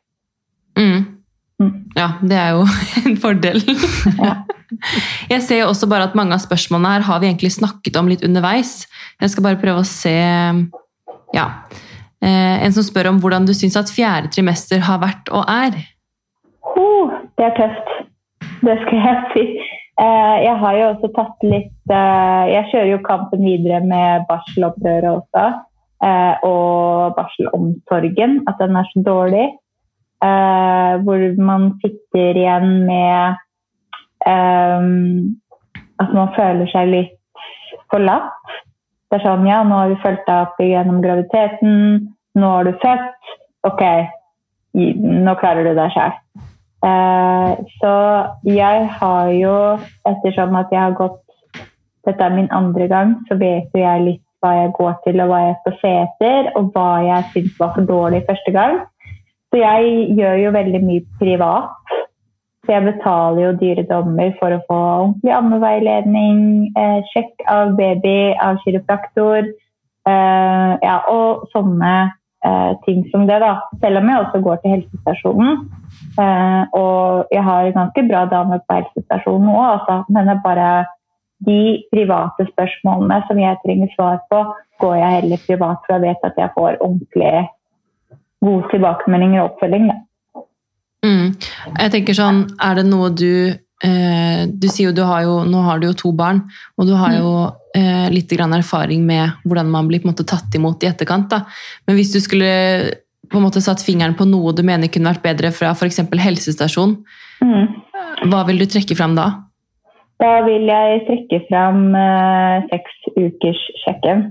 [0.78, 1.15] Mm.
[1.62, 1.72] Mm.
[1.96, 2.66] Ja, det er jo
[3.08, 3.62] en fordel.
[4.20, 4.34] Ja.
[5.30, 8.10] Jeg ser jo også bare at mange av spørsmålene her har vi egentlig snakket om
[8.12, 8.88] litt underveis.
[9.22, 10.16] Jeg skal bare prøve å se
[11.36, 11.46] Ja.
[12.26, 15.78] Eh, En som spør om hvordan du syns at fjerde trimester har vært og er.
[16.76, 17.92] Oh, det er tøft.
[18.66, 19.46] Det skal jeg si.
[20.02, 25.12] Eh, Jeg har jo også tatt litt eh, Jeg kjører jo kampen videre med barselopprøret
[25.22, 25.46] også.
[26.46, 29.46] Og barselomsorgen, at den er så dårlig.
[30.24, 33.36] Eh, Hvor man sitter igjen med
[34.28, 34.86] eh,
[36.00, 37.42] at man føler seg litt
[37.92, 38.32] forlatt.
[39.12, 41.76] Det er sånn ja, nå har vi fulgt deg opp gjennom graviditeten,
[42.36, 43.34] nå har du født.
[43.68, 43.84] Ok,
[44.76, 46.16] nå klarer du deg sjøl.
[46.86, 47.94] Eh, så
[48.48, 49.56] jeg har jo,
[50.10, 51.22] ettersom at jeg har gått
[52.06, 55.32] Dette er min andre gang, så vet jo jeg litt hva jeg går til og
[55.32, 58.76] hva jeg skal se etter, og hva jeg syns var for dårlig første gang.
[59.56, 61.92] Så jeg gjør jo veldig mye privat.
[62.66, 66.42] Så jeg betaler jo dyre dommer for å få ordentlig ammeveiledning,
[66.76, 72.12] eh, sjekk av baby, av kiropraktor, eh, ja, og sånne
[72.44, 73.62] eh, ting som det, da.
[73.80, 75.64] Selv om jeg også går til helsestasjonen.
[76.20, 80.44] Eh, og jeg har en ganske bra dame på helsestasjonen òg, altså, men det er
[80.44, 80.70] bare
[81.48, 81.62] de
[81.96, 84.44] private spørsmålene som jeg trenger svar på,
[84.84, 87.48] går jeg heller privat, for jeg vet at jeg får ordentlig
[88.44, 89.92] gode tilbakemeldinger og oppfølging.
[91.06, 91.36] Mm.
[91.78, 93.30] Jeg tenker sånn, er det noe du
[93.86, 96.40] eh, Du sier jo du har jo Nå har du jo to barn,
[96.80, 97.34] og du har jo
[97.78, 101.30] eh, litt grann erfaring med hvordan man blir på en måte tatt imot i etterkant.
[101.30, 101.44] Da.
[101.86, 102.50] Men hvis du skulle
[103.30, 106.02] på en måte satt fingeren på noe du mener kunne vært bedre fra f.eks.
[106.26, 106.98] helsestasjon,
[107.44, 107.66] Mm.
[108.32, 109.26] hva vil du trekke fram da?
[110.24, 114.22] Da vil jeg trekke fram eh, seks ukers sjekken.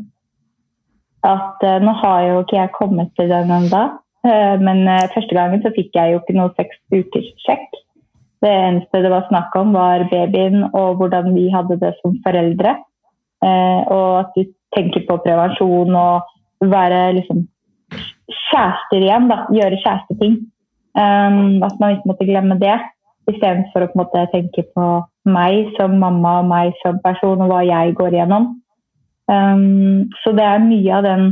[1.24, 3.84] At eh, nå har jo ikke jeg kommet til den ennå,
[4.28, 7.80] eh, men eh, første gangen så fikk jeg jo ikke noe seks ukers sjekk.
[8.44, 12.76] Det eneste det var snakk om, var babyen og hvordan vi hadde det som foreldre.
[13.44, 14.44] Og at du
[14.76, 17.42] tenker på prevensjon og være liksom
[18.28, 19.46] kjærester igjen, da.
[19.52, 20.36] Gjøre kjæresteting.
[20.94, 22.76] Um, at man ikke måtte glemme det.
[23.32, 24.88] Istedenfor å på en måte tenke på
[25.24, 28.52] meg som mamma og meg som person og hva jeg går igjennom.
[29.30, 31.22] Um, så det er mye av den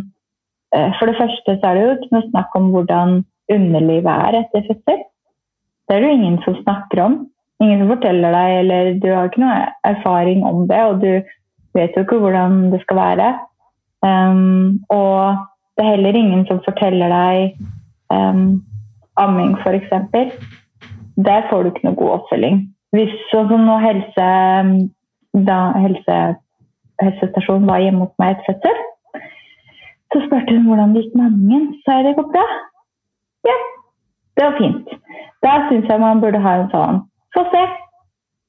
[0.72, 3.18] uh, For det første så er det jo ikke noe snakk om hvordan
[3.52, 5.02] underlivet er etter fødsel.
[5.86, 7.18] Det er det jo ingen som snakker om.
[7.62, 11.10] Ingen som forteller deg, eller du har ikke noe erfaring om det, og du
[11.76, 13.28] vet jo ikke hvordan det skal være.
[14.02, 15.36] Um, og
[15.76, 17.58] det er heller ingen som forteller deg
[18.10, 18.62] um,
[19.20, 19.92] amming, f.eks.
[21.16, 22.62] Der får du ikke noe god oppfølging.
[22.96, 24.28] Hvis sånn som nå helse,
[25.46, 26.18] da, helse
[27.06, 28.82] helsestasjon var hjemme hos meg etter fødsel.
[30.12, 31.38] Så spurte hun hvordan det gikk med.
[31.76, 32.44] Så sa jeg det går bra.
[33.48, 33.56] Ja,
[34.36, 34.92] det var fint.
[35.42, 37.00] Da syns jeg man burde ha en sånn
[37.32, 37.62] Få se.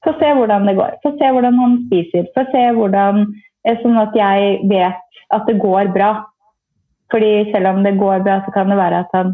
[0.04, 0.98] Få se hvordan det går.
[1.02, 2.28] Få se hvordan han spiser.
[2.36, 3.24] Få se hvordan
[3.64, 6.10] eh, Sånn at jeg vet at det går bra.
[7.12, 9.32] Fordi selv om det går bra, så kan det være at han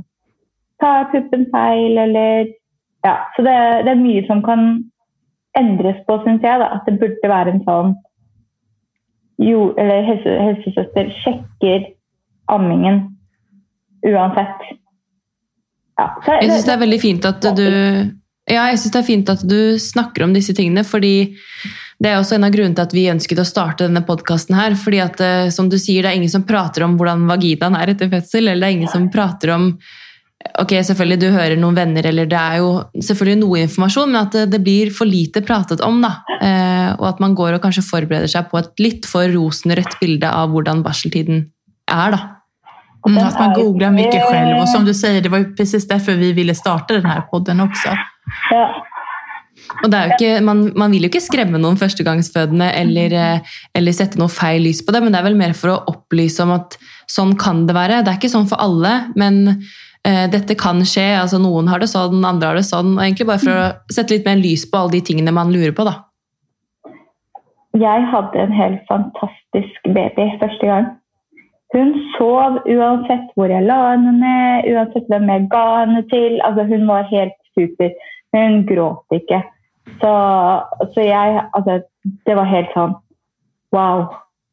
[0.83, 2.55] tar puppen feil, eller
[3.05, 3.17] Ja.
[3.35, 4.65] Så det, det er mye som kan
[5.57, 6.61] endres på, syns jeg.
[6.61, 7.95] da, At det burde være en sånn
[9.41, 11.89] eller helse, helsesøster sjekker
[12.53, 13.03] ammingen
[14.07, 14.65] uansett.
[16.01, 17.67] Ja, så, Jeg syns det er veldig fint at du
[18.51, 21.31] ja, jeg synes det er fint at du snakker om disse tingene, fordi
[22.01, 24.75] det er også en av grunnene til at vi ønsket å starte denne podkasten her.
[24.75, 27.93] fordi at, eh, som du sier, det er ingen som prater om hvordan vaginaen er
[27.93, 29.79] etter fødsel, eller det er ingen som prater om
[30.61, 34.35] Ok, selvfølgelig du hører noen venner, eller det er jo selvfølgelig noe informasjon, men at
[34.37, 36.01] det, det blir for lite pratet om.
[36.05, 36.15] da.
[36.41, 40.29] Eh, og at man går og kanskje forbereder seg på et litt for rosenrødt bilde
[40.29, 41.45] av hvordan barseltiden
[41.93, 42.17] er.
[42.17, 42.23] da.
[43.07, 44.55] Mm, at man googler mye selv.
[44.61, 47.95] Og som du sier, det var jo precis derfor vi ville starte denne podden også.
[48.53, 48.65] Ja.
[49.85, 54.19] Og er ikke, man, man vil jo ikke skremme noen førstegangsfødende eller, eh, eller sette
[54.21, 56.77] noe feil lys på det, men det er vel mer for å opplyse om at
[57.11, 58.01] sånn kan det være.
[58.03, 59.61] Det er ikke sånn for alle, men
[60.05, 61.07] dette kan skje.
[61.21, 62.95] altså Noen har det sånn, andre har det sånn.
[62.97, 65.75] og Egentlig bare for å sette litt mer lys på alle de tingene man lurer
[65.77, 65.85] på.
[65.85, 65.99] da.
[67.79, 70.89] Jeg hadde en helt fantastisk baby første gang.
[71.75, 76.41] Hun sov uansett hvor jeg la henne ned, uansett hvem jeg ga henne til.
[76.47, 77.93] Altså, hun var helt super.
[78.35, 79.43] Hun gråt ikke.
[80.01, 80.15] Så,
[80.95, 81.81] så jeg Altså,
[82.27, 82.97] det var helt sånn
[83.77, 84.09] wow.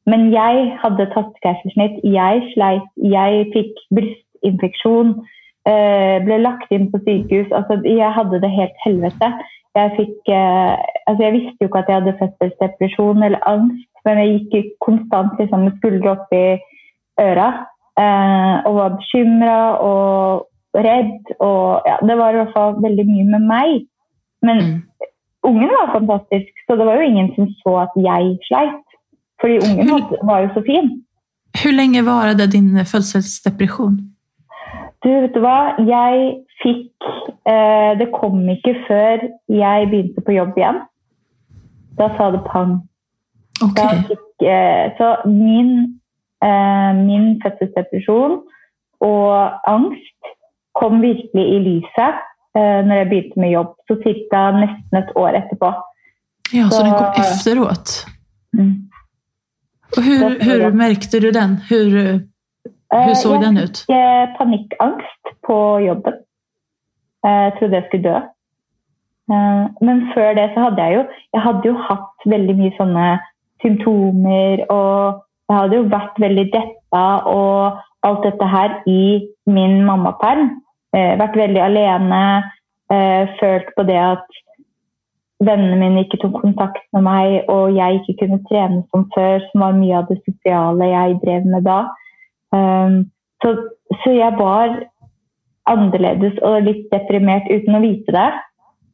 [0.06, 1.98] Men jeg hadde tatt keisersnitt.
[2.06, 2.86] Jeg sleit.
[3.02, 5.18] Jeg fikk brystinfeksjon.
[5.68, 7.52] Eh, ble lagt inn på sykehus.
[7.52, 9.32] Altså, jeg hadde det helt helvete.
[9.78, 10.74] Jeg, fikk, eh,
[11.08, 15.36] altså, jeg visste jo ikke at jeg hadde fødselsdepresjon eller angst, men jeg gikk konstant
[15.42, 16.46] liksom, med skuldre opp i
[17.22, 17.50] øra
[18.00, 21.34] eh, og var bekymra og redd.
[21.40, 23.80] Og, ja, det var i hvert fall veldig mye med meg.
[24.42, 24.82] Men Mm.
[25.50, 28.84] ungen var fantastisk, så det var jo ingen som så at jeg sleit.
[29.42, 29.90] Fordi ungen
[30.24, 31.04] var jo så fin.
[31.64, 34.17] Hur lenge varte din födelsedepression?
[35.08, 35.78] Du, vet du hva?
[35.88, 36.24] Jeg
[36.60, 37.06] fikk
[37.48, 40.82] eh, Det kom ikke før jeg begynte på jobb igjen.
[41.98, 42.74] Da sa det pang.
[43.78, 45.72] Da fikk, eh, så min,
[46.44, 48.42] eh, min fødselsdepresjon
[49.08, 50.34] og angst
[50.78, 52.20] kom virkelig i lyset
[52.58, 53.72] eh, når jeg begynte med jobb.
[53.88, 54.44] Så ca.
[54.60, 55.72] nesten et år etterpå.
[56.54, 57.96] Ja, så den kom Så- efteråt.
[58.54, 58.76] Mm.
[59.98, 61.58] Og hur, hur märkte du den?
[61.70, 62.20] Hur,
[62.94, 63.84] Eh, så jeg den ut?
[63.84, 66.20] fikk eh, panikkangst på jobben.
[67.26, 68.20] Eh, Jeg trodde jeg skulle dø.
[69.84, 71.02] Men før det så hadde jeg jo
[71.34, 73.08] Jeg hadde jo hatt veldig mye sånne
[73.62, 80.62] symptomer, og jeg hadde jo vært veldig deppa og alt dette her i min mammaperm.
[80.94, 82.22] Vært veldig alene,
[83.42, 84.40] følt på det at
[85.44, 89.66] vennene mine ikke tok kontakt med meg, og jeg ikke kunne trene som før, som
[89.66, 91.82] var mye av det sosiale jeg drev med da.
[92.56, 93.08] Um,
[93.44, 93.54] så,
[94.04, 94.76] så jeg var
[95.68, 98.30] annerledes og litt deprimert uten å vite det.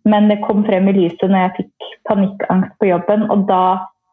[0.10, 3.64] Men det kom frem i lyset når jeg fikk panikkangst på jobben, og da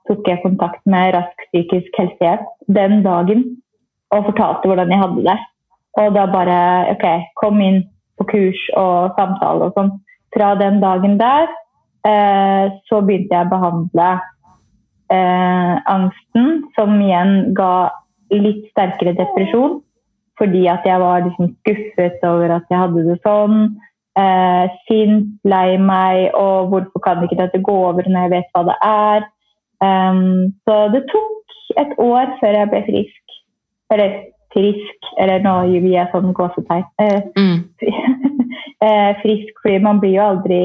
[0.09, 3.47] tok jeg kontakt med Rask psykisk helsehjelp den dagen
[4.15, 5.39] og fortalte hvordan jeg hadde det.
[5.99, 6.59] Og da bare
[6.93, 7.07] OK,
[7.43, 7.83] kom inn
[8.19, 9.93] på kurs og samtale og sånn.
[10.35, 11.49] Fra den dagen der
[12.07, 14.11] eh, så begynte jeg å behandle
[15.11, 17.91] eh, angsten, som igjen ga
[18.31, 19.81] litt sterkere depresjon.
[20.41, 23.77] Fordi at jeg var liksom skuffet over at jeg hadde det sånn.
[24.19, 28.65] Eh, sint, lei meg, og hvorfor kan ikke dette gå over når jeg vet hva
[28.71, 29.29] det er?
[29.81, 33.37] Um, så det tok et år før jeg ble frisk.
[33.95, 34.17] Eller
[34.55, 36.87] frisk, eller nå gir jeg sånn gåsetegn.
[37.05, 37.59] Eh, Mm.
[38.87, 40.63] eh, frisk, fordi man blir jo aldri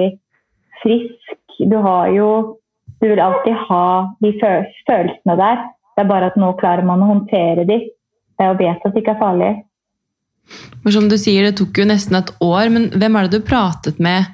[0.83, 1.39] frisk.
[1.59, 2.29] Du har jo
[3.01, 5.57] Du vil alltid ha de følelsene der.
[5.95, 7.79] Det er bare at nå klarer man å håndtere de
[8.43, 9.51] og vet at det ikke er farlig.
[10.83, 13.47] Men som du sier, det tok jo nesten et år, men hvem er det du
[13.47, 14.27] pratet med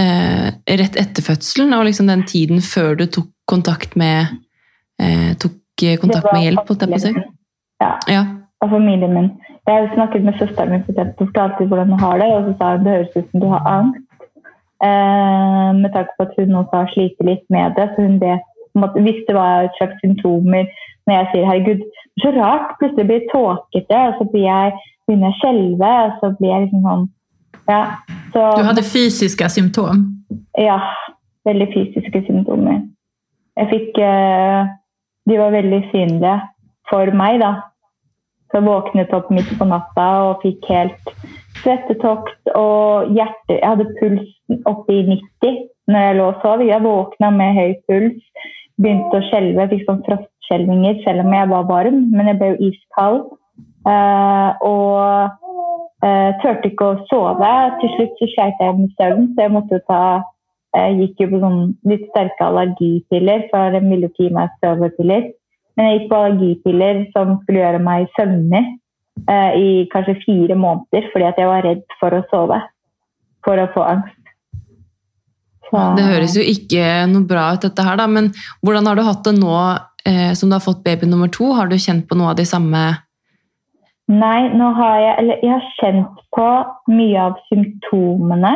[0.00, 0.48] eh,
[0.80, 4.34] rett etter fødselen, og liksom den tiden før du tok kontakt med
[5.00, 7.22] eh, tok eh, kontakt med hjelp, å familien.
[7.80, 8.24] Ja, Ja.
[8.64, 9.30] og familien min.
[9.66, 12.84] Jeg snakket med søsteren min, og fortalte hvordan hun har det, og så sa hun
[12.84, 14.02] det høres ut som du har angst.
[14.84, 18.44] Eh, med tanke på at hun også har slitt litt med det, så hun vet
[18.76, 20.68] hun visste hva slags symptomer
[21.06, 21.82] når jeg sier 'herregud,
[22.20, 24.72] så rart', plutselig blir jeg tåkete, og så blir jeg,
[25.06, 27.06] begynner jeg å skjelve, og så blir jeg liksom sånn
[27.68, 27.82] Ja.
[28.32, 29.96] Så, Du hadde fysiske symptom.
[30.58, 30.80] ja,
[31.46, 32.82] veldig fysiske symptomer.
[33.56, 34.66] Jeg fikk eh,
[35.26, 36.36] de var veldig synlige
[36.90, 37.52] for meg, da.
[38.50, 41.14] Så jeg våknet opp midt på natta og fikk helt
[41.62, 45.56] svettetokt og hjerte Jeg hadde puls oppe i 90
[45.90, 46.62] når jeg lå og sov.
[46.62, 48.22] Jeg våkna med høy puls,
[48.78, 50.04] begynte å skjelve, fikk sånn
[50.46, 53.26] frostskjelvinger selv om jeg var varm, men jeg ble jo iskald.
[53.86, 55.30] Uh, og
[56.02, 57.52] uh, turte ikke å sove.
[57.80, 60.22] Til slutt så sleit jeg med søvn, så jeg måtte ta
[60.76, 65.30] jeg gikk jo på sånn litt sterke allergipiller, for de ville ikke gi meg støvpiller.
[65.76, 68.60] Men jeg gikk på allergipiller som skulle gjøre meg søvnig
[69.30, 72.60] uh, i kanskje fire måneder fordi at jeg var redd for å sove.
[73.46, 74.22] For å få angst.
[75.70, 75.80] Så.
[75.96, 78.06] Det høres jo ikke noe bra ut, dette her, da.
[78.10, 78.28] Men
[78.62, 79.54] hvordan har du hatt det nå
[80.38, 81.50] som du har fått baby nummer to?
[81.56, 82.82] Har du kjent på noe av de samme
[84.06, 86.48] Nei, nå har jeg Eller jeg har kjent på
[86.94, 88.52] mye av symptomene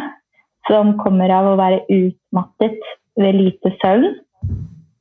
[0.69, 2.79] som kommer av å være utmattet
[3.19, 4.13] ved lite søvn.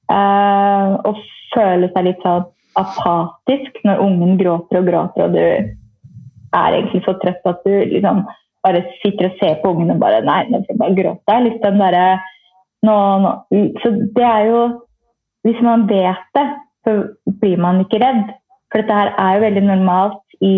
[0.10, 1.20] Uh, og
[1.54, 2.48] føle seg litt sånn
[2.80, 8.24] apatisk når ungen gråter og gråter, og du er egentlig så trøtt at du liksom
[8.66, 11.38] bare sitter og ser på ungen og bare Nei, nå skal jeg bare gråte.
[11.46, 12.06] Litt den derre
[12.88, 12.96] nå,
[13.26, 13.34] nå.
[13.84, 14.64] Så det er jo
[15.44, 16.48] Hvis man vet det,
[16.84, 16.96] så
[17.42, 18.26] blir man ikke redd.
[18.70, 20.58] For dette her er jo veldig normalt i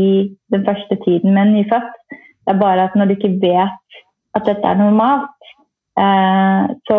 [0.54, 1.92] den første tiden med en nyfødt.
[2.12, 4.00] Det er bare at når du ikke vet
[4.36, 5.52] at dette er normalt,
[6.00, 6.98] eh, så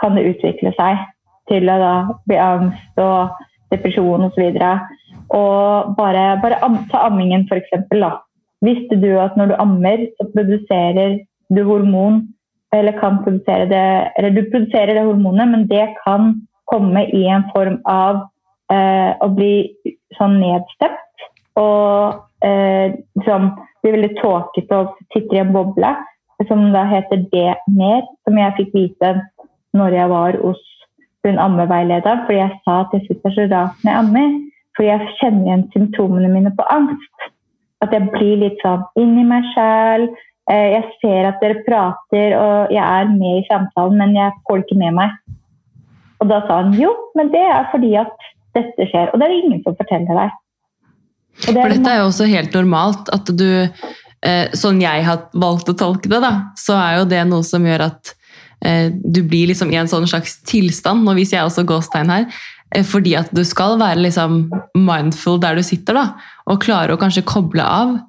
[0.00, 1.02] kan det utvikle seg
[1.50, 1.94] til å da
[2.28, 3.34] bli angst og
[3.74, 4.44] depresjon osv.
[4.44, 4.70] Og, så
[5.34, 6.60] og bare, bare
[6.92, 7.74] ta ammingen, f.eks.
[8.64, 11.18] Visste du at når du ammer, så produserer
[11.52, 12.22] du hormon
[12.74, 16.34] eller kan produsere det Eller du produserer det hormonet, men det kan
[16.70, 18.24] komme i en form av
[18.72, 19.54] eh, å bli
[20.18, 21.28] sånn nedstemt.
[21.60, 22.96] Og eh,
[23.26, 23.52] sånn,
[23.84, 25.94] blir veldig tåkete og sitter i en boble
[26.48, 29.12] som da heter D-mer, som jeg fikk vite
[29.76, 30.62] når jeg var hos
[31.24, 34.34] hun ammeveilederen, fordi jeg sa at jeg syns det er så rart når jeg ammer.
[34.74, 37.28] Fordi jeg kjenner igjen symptomene mine på angst.
[37.84, 40.08] At jeg blir litt sånn inni meg sjæl.
[40.50, 44.60] Eh, jeg ser at dere prater, og jeg er med i samtalen, men jeg får
[44.60, 45.14] det ikke med meg.
[46.22, 49.10] Og da sa han jo, men det er fordi at dette skjer.
[49.10, 50.40] Og det er det ingen som forteller deg.
[51.42, 53.10] Det For dette er jo også helt normalt.
[53.12, 53.68] at du,
[54.22, 57.64] eh, Sånn jeg har valgt å tolke det, da, så er jo det noe som
[57.64, 58.14] gjør at
[58.64, 61.04] eh, du blir liksom i en sånn slags tilstand.
[61.04, 62.26] Nå viser jeg også gåstegn her.
[62.74, 66.06] Eh, fordi at du skal være liksom mindful der du sitter, da,
[66.46, 68.00] og klare å kanskje koble av.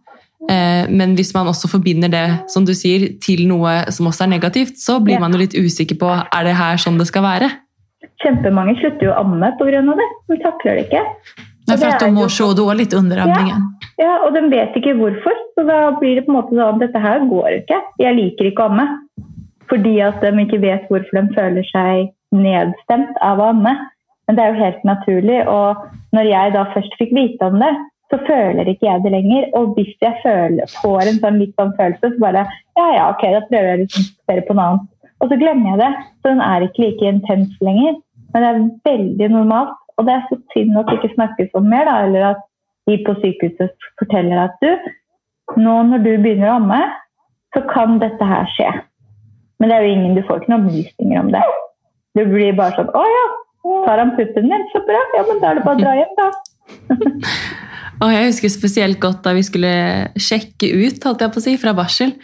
[0.45, 4.75] Men hvis man også forbinder det som du sier, til noe som også er negativt,
[4.77, 7.49] så blir man jo litt usikker på er det her sånn det skal være.
[8.23, 9.81] Kjempemange slutter jo å amme pga.
[10.01, 10.09] det.
[10.31, 11.03] De takler det ikke.
[11.65, 13.63] Nei, for at de må så dårlig under ammingen.
[13.97, 15.39] Ja, ja, og de vet ikke hvorfor.
[15.55, 17.79] Så da blir det på en måte sånn dette her går ikke.
[18.03, 18.85] Jeg liker ikke å amme.
[19.71, 23.73] Fordi at de ikke vet hvorfor de føler seg nedstemt av å amme.
[24.27, 25.41] Men det er jo helt naturlig.
[25.49, 25.81] Og
[26.17, 27.73] når jeg da først fikk vite om det,
[28.13, 29.47] så føler ikke jeg det lenger.
[29.57, 32.45] Og hvis jeg føler, får en sånn litt sånn følelse, så bare
[32.77, 34.91] ja ja, ok, da prøver jeg liksom å se på noe annet.
[35.23, 35.91] Og så glemmer jeg det.
[36.19, 37.97] Så den er ikke like intens lenger.
[38.33, 39.77] Men det er veldig normalt.
[39.95, 42.41] Og det er så synd at det ikke snakkes om mer, da, eller at
[42.89, 44.71] de på sykehuset forteller at du,
[45.61, 46.81] nå når du begynner å amme,
[47.55, 48.67] så kan dette her skje.
[49.59, 51.43] Men det er jo ingen, du får ikke noen opplysninger om det.
[52.15, 53.25] Du blir bare sånn Å ja,
[53.85, 54.65] tar han puppen din?
[54.73, 55.01] Så bra.
[55.15, 56.27] Ja, men da er det bare å dra hjem, da.
[58.03, 59.71] og jeg husker spesielt godt da vi skulle
[60.19, 62.15] sjekke ut holdt jeg på å si, fra barsel.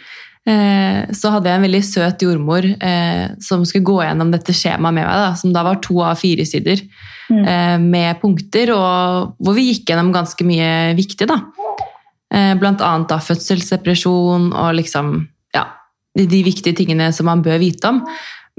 [0.42, 4.96] Eh, så hadde jeg en veldig søt jordmor eh, som skulle gå gjennom dette skjemaet
[4.96, 5.20] med meg.
[5.22, 6.82] Da, som da var to av fire sider
[7.30, 7.42] mm.
[7.42, 11.28] eh, med punkter, og hvor vi gikk gjennom ganske mye viktig.
[11.30, 11.38] da.
[12.32, 15.14] Eh, blant annet da fødselsdepresjon og liksom
[15.54, 15.66] ja,
[16.18, 18.02] de, de, viktige tingene som man bør vite om.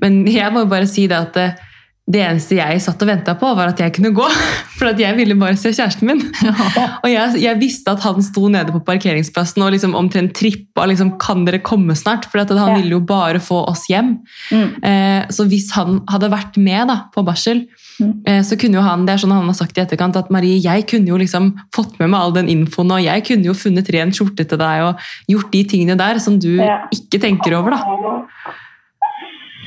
[0.03, 1.69] Men jeg må jo bare si det at
[2.03, 4.25] det eneste jeg satt og venta på, var at jeg kunne gå.
[4.77, 6.23] For at jeg ville bare se kjæresten min.
[6.43, 6.51] Ja.
[6.99, 11.13] Og jeg, jeg, visste at han sto nede på parkeringsplassen og liksom omtrent trippa liksom,
[11.21, 12.75] 'Kan dere komme snart?' For han ja.
[12.75, 14.17] ville jo bare få oss hjem.
[14.51, 14.83] Mm.
[14.83, 17.63] Eh, så hvis han hadde vært med da, på barsel,
[18.01, 18.11] mm.
[18.27, 20.59] eh, så kunne jo han det er sånn han har sagt i etterkant, at Marie,
[20.59, 23.93] jeg kunne jo liksom fått med meg all den infoen, og jeg kunne jo funnet
[23.95, 26.81] ren skjorte til deg og gjort de tingene der som du ja.
[26.91, 27.77] ikke tenker over.
[27.77, 28.57] da.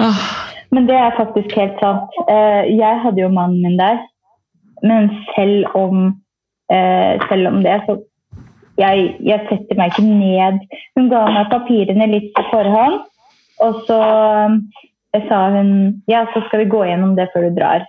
[0.04, 0.45] Åh.
[0.76, 2.12] Men det er faktisk helt sant.
[2.28, 4.02] Eh, jeg hadde jo mannen min der.
[4.84, 6.20] Men selv om,
[6.68, 7.96] eh, selv om det, så
[8.76, 10.60] jeg, jeg, setter meg ikke ned.
[10.96, 12.98] Hun ga meg papirene litt på forhånd,
[13.64, 14.00] og så
[15.16, 15.70] eh, sa hun
[16.12, 17.88] ja, så skal vi gå gjennom det før du drar.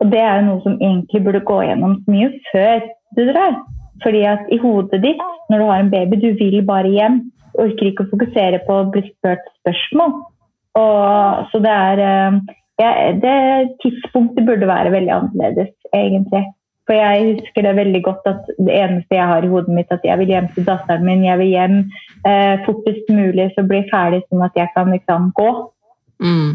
[0.00, 2.80] Og det er jo noe som egentlig burde gå gjennom mye før
[3.18, 3.60] du drar.
[4.00, 5.20] Fordi at i hodet ditt,
[5.52, 7.20] når du har en baby, du vil bare hjem.
[7.60, 10.14] Orker ikke å fokusere på å bli spurt spørsmål.
[10.78, 12.02] Og, så det er
[12.80, 12.90] ja,
[13.24, 13.36] det
[13.82, 16.44] tidspunktet burde være veldig annerledes, egentlig.
[16.88, 20.06] For jeg husker det veldig godt at det eneste jeg har i hodet mitt, at
[20.06, 21.76] jeg vil hjem til datteren min, jeg vil hjem
[22.26, 25.50] eh, fortest mulig, så bli ferdig sånn at jeg kan liksom gå.
[26.24, 26.50] Mm.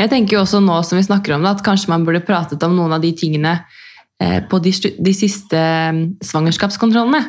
[0.00, 2.64] Jeg tenker jo også nå som vi snakker om det, at kanskje man burde pratet
[2.66, 3.54] om noen av de tingene
[4.20, 7.22] eh, på de, de siste mm, svangerskapskontrollene.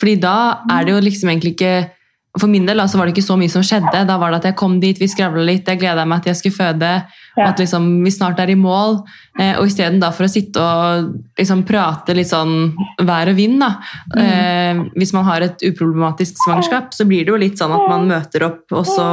[0.00, 0.36] Fordi da
[0.72, 1.74] er det jo liksom egentlig ikke
[2.40, 4.06] For min del da, så var det ikke så mye som skjedde.
[4.08, 6.38] Da var det at jeg kom dit, vi skravla litt, jeg gleda meg til jeg
[6.38, 6.92] skulle føde.
[7.36, 7.48] Ja.
[7.50, 9.02] At liksom vi snart er i mål.
[9.36, 12.72] Eh, og isteden for å sitte og liksom prate litt sånn
[13.04, 13.74] vær og vind, da.
[14.16, 18.08] Eh, hvis man har et uproblematisk svangerskap, så blir det jo litt sånn at man
[18.08, 19.06] møter opp, og så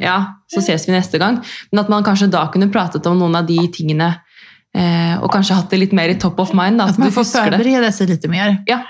[0.00, 1.42] ja, så ses vi neste gang.
[1.68, 4.14] Men at man kanskje da kunne pratet om noen av de tingene
[4.72, 6.80] eh, og kanskje hatt det litt mer i top of mind.
[6.80, 8.62] Da, Att at man får forberede seg litt mer.
[8.66, 8.80] Ja,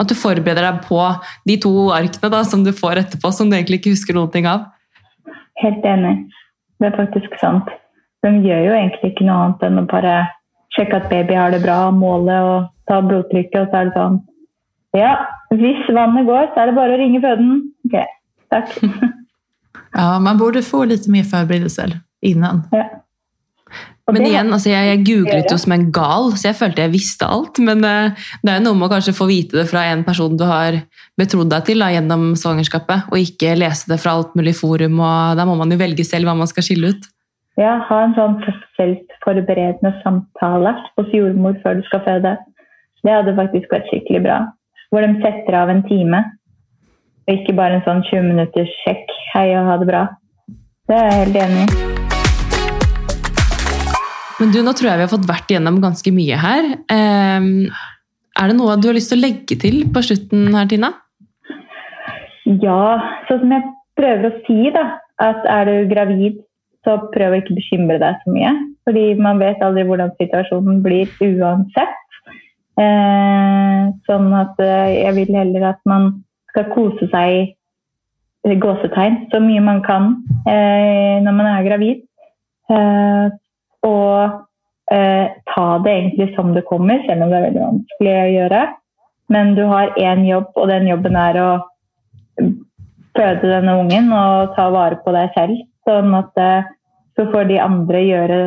[0.00, 1.00] At du forbereder deg på
[1.46, 4.48] de to arkene da, som du får etterpå, som du egentlig ikke husker noen ting
[4.50, 4.66] av.
[5.62, 6.16] Helt enig.
[6.82, 7.68] Det er faktisk sant.
[8.26, 10.14] De gjør jo egentlig ikke noe annet enn å bare
[10.74, 14.22] sjekke at baby har det bra, måle og ta blodtrykket, og så er det sånn
[14.94, 15.12] Ja,
[15.54, 17.60] hvis vannet går, så er det bare å ringe føden.
[17.86, 18.00] Ok,
[18.54, 18.74] takk.
[19.94, 21.92] Ja, man borde få litt mer forberedelser
[22.26, 22.64] innan.
[22.74, 22.88] Ja.
[24.12, 27.24] Men igjen, altså jeg, jeg googlet jo som en gal, så jeg følte jeg visste
[27.24, 27.56] alt.
[27.64, 30.36] Men uh, det er jo noe med å kanskje få vite det fra en person
[30.36, 30.76] du har
[31.16, 35.00] betrodd deg til da, gjennom svangerskapet, og ikke lese det fra alt mulig forum.
[35.00, 37.08] og Da må man jo velge selv hva man skal skille ut.
[37.56, 42.36] Ja, ha en sånn fødselsforberedende samtale hos jordmor før du skal føde.
[43.04, 44.38] Det hadde faktisk vært skikkelig bra.
[44.92, 46.26] Hvor de setter av en time.
[47.24, 49.08] Og ikke bare en sånn 20 minutters sjekk.
[49.32, 50.06] Hei og ha det bra.
[50.90, 52.03] Det er jeg helt enig i.
[54.40, 56.70] Men du, nå tror jeg vi har fått vært igjennom ganske mye her.
[56.90, 57.68] Ehm,
[58.34, 60.90] er det noe du har lyst til å legge til på slutten her, Tina?
[62.44, 63.68] Ja, sånn som jeg
[63.98, 64.84] prøver å si, da.
[65.22, 66.40] At er du gravid,
[66.84, 68.50] så prøv å ikke bekymre deg så mye.
[68.84, 72.00] Fordi man vet aldri hvordan situasjonen blir uansett.
[72.74, 76.10] Eh, sånn at eh, jeg vil heller at man
[76.50, 77.54] skal kose seg
[78.44, 80.08] i gåsetegn så mye man kan
[80.50, 82.02] eh, når man er gravid.
[83.84, 88.32] Og eh, ta det egentlig som det kommer, selv om det er veldig vanskelig å
[88.34, 88.64] gjøre.
[89.32, 91.50] Men du har én jobb, og den jobben er å
[93.14, 95.60] føde denne ungen og ta vare på deg selv.
[95.88, 96.72] Sånn at eh,
[97.14, 98.38] så får de andre gjøre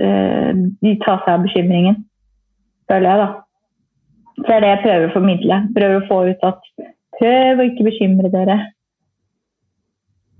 [0.00, 0.50] eh,
[0.82, 2.02] De ta seg av bekymringen,
[2.90, 3.30] føler jeg, da.
[4.42, 5.58] Det er det jeg prøver å formidle.
[5.76, 6.70] Prøver å få ut at
[7.18, 8.56] prøv å ikke bekymre dere.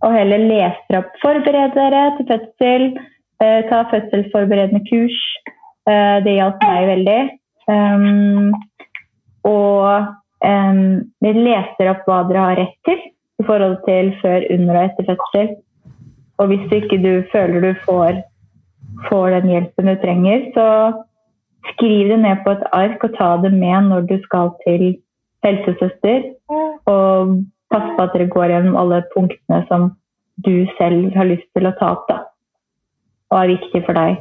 [0.03, 1.13] Og heller lese opp.
[1.23, 2.87] Forbered dere til fødsel.
[3.43, 5.19] Eh, ta fødselsforberedende kurs.
[5.91, 7.21] Eh, det hjalp meg veldig.
[7.71, 8.53] Um,
[9.47, 10.11] og
[11.23, 12.99] vi leser opp hva dere har rett til
[13.39, 15.53] i forhold til før, under og etter fødsel.
[16.43, 18.19] Og hvis du ikke du føler du får,
[19.07, 20.67] får den hjelpen du trenger, så
[21.73, 24.85] skriv det ned på et ark og ta det med når du skal til
[25.47, 26.27] helsesøster.
[26.91, 27.39] Og
[27.71, 29.93] pass på at dere går gjennom alle punktene som
[30.47, 32.11] du selv har lyst til å ta opp.
[32.11, 32.19] Da.
[33.33, 34.21] Og er viktig for deg.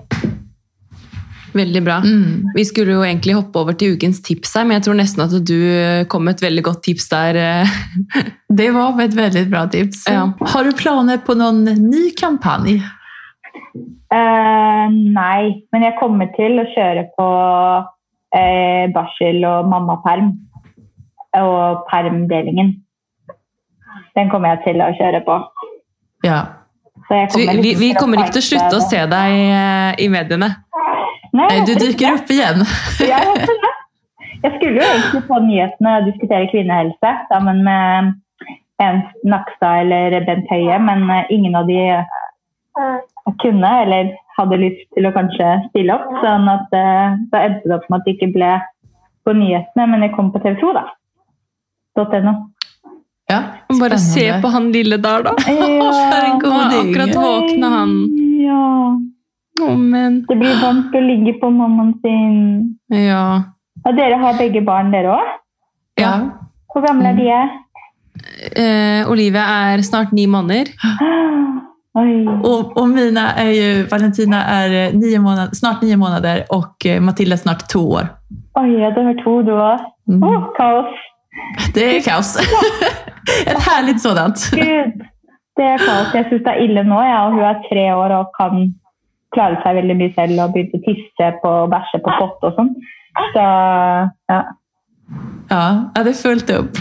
[1.52, 1.98] Veldig bra.
[2.00, 2.54] Mm.
[2.56, 5.34] Vi skulle jo egentlig hoppe over til ukens tips her, men jeg tror nesten at
[5.36, 5.58] du
[6.12, 7.40] kom med et veldig godt tips der.
[7.42, 7.74] eh.
[8.62, 10.06] Det var et veldig bra tips.
[10.08, 10.30] Ja.
[10.54, 12.80] Har du planer på noen ny kampanje?
[14.12, 17.28] Uh, nei, men jeg kommer til å kjøre på
[18.36, 20.34] uh, barsel og mammaperm.
[21.40, 22.74] Og permdelingen.
[24.20, 25.38] Den kommer jeg til å kjøre på.
[26.28, 26.42] Ja.
[27.12, 30.50] Kommer vi, vi kommer ikke til å slutte å se deg eh, i mediene.
[31.36, 32.66] Nei, du dukker dyker igjen.
[33.00, 33.72] jeg håper det.
[34.42, 38.12] Jeg skulle jo egentlig på nyhetene og diskutere kvinnehelse sammen med
[38.82, 43.02] Ernst Nakstad eller Bent Høie, men eh, ingen av de eh,
[43.44, 46.10] kunne eller hadde lyst til å kanskje stille opp.
[46.24, 48.56] sånn at da endte det opp med at det ikke ble
[49.28, 50.88] på nyhetene, men jeg kom på TV 2, da.
[52.24, 52.34] .no.
[53.82, 55.32] Ja, Bare se på han lille der, da.
[55.48, 55.82] en
[56.52, 57.96] Han akkurat våkna, han.
[58.46, 58.98] Ja.
[59.62, 62.78] Oh, men Det blir vondt å ligge på mammaen sin.
[62.90, 63.44] Ja.
[63.86, 65.34] Og dere har begge barn, dere òg?
[66.02, 66.14] ja.
[66.72, 67.28] Hvor gamle er de?
[68.56, 70.72] Eh, Olivia er snart ni måneder.
[71.94, 72.08] Og
[72.44, 77.02] Och, och mina är ju, Valentina är eh, nio månader, snart nio månader och Mathilde
[77.02, 78.08] Matilda snart två år.
[78.60, 79.80] Oi, ja, du har to, du òg.
[80.10, 80.24] Mm.
[80.24, 80.86] Oh, kaos.
[81.76, 82.36] Det er kaos.
[83.50, 84.40] Et herlig sådant.
[84.52, 85.04] Gud,
[85.58, 86.14] det er kaos.
[86.16, 87.02] Jeg syns det er ille nå.
[87.08, 87.22] Ja.
[87.30, 88.72] Hun er tre år og kan
[89.36, 92.58] klare seg veldig mye selv og begynte å tisse på og bæsje på pott og
[92.58, 92.74] sånn.
[93.36, 93.46] Så
[94.32, 94.42] ja.
[95.52, 96.80] Ja, det fulgte upp.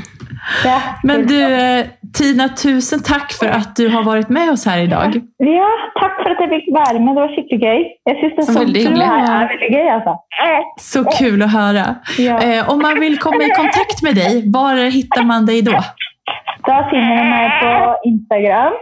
[0.65, 4.83] Ja, Men du, eh, Tina, tusen takk for at du har vært med oss her
[4.85, 5.15] i dag.
[5.45, 5.69] Ja,
[6.01, 7.15] takk for at jeg fikk være med.
[7.17, 7.85] Det var skikkelig gøy.
[8.11, 9.07] Jeg synes det er sånt Veldig hyggelig.
[9.07, 10.15] er veldig gøy, altså.
[10.91, 11.87] Så kul å høre.
[12.19, 12.37] Ja.
[12.43, 15.81] Eh, om man vil komme i kontakt med deg, hvor hittar man deg da?
[16.67, 17.73] Da finner man meg på
[18.11, 18.77] Instagram.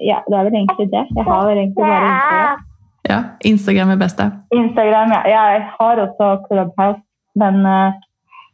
[0.00, 1.04] Ja, det er vel egentlig det.
[1.16, 2.66] Jeg har vel egentlig bare Instagram.
[3.10, 4.24] Ja, Instagram er bästa.
[4.54, 5.20] Instagram, ja.
[5.28, 7.00] Jeg har også Clubhouse,
[7.42, 7.92] men uh,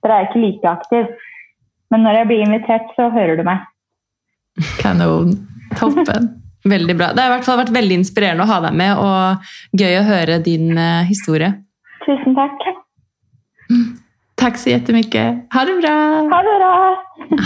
[0.06, 1.10] dere er ikke like aktiv.
[1.92, 3.66] Men når jeg blir invitert, så hører du meg.
[4.80, 5.36] Kanon.
[5.76, 6.32] Toppen.
[6.66, 7.12] Veldig bra.
[7.14, 10.06] Det har i hvert fall vært veldig inspirerende å ha deg med, og gøy å
[10.08, 11.52] høre din eh, historie.
[12.02, 12.64] Tusen takk.
[14.40, 15.26] Takk så jettemye.
[15.54, 15.94] Ha det bra.
[16.32, 16.72] Ha det bra.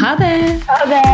[0.01, 0.33] Ha det!
[0.71, 1.05] Ha det.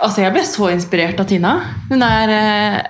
[0.00, 1.52] Altså, Jeg ble så inspirert av Tina.
[1.90, 2.80] Hun er eh,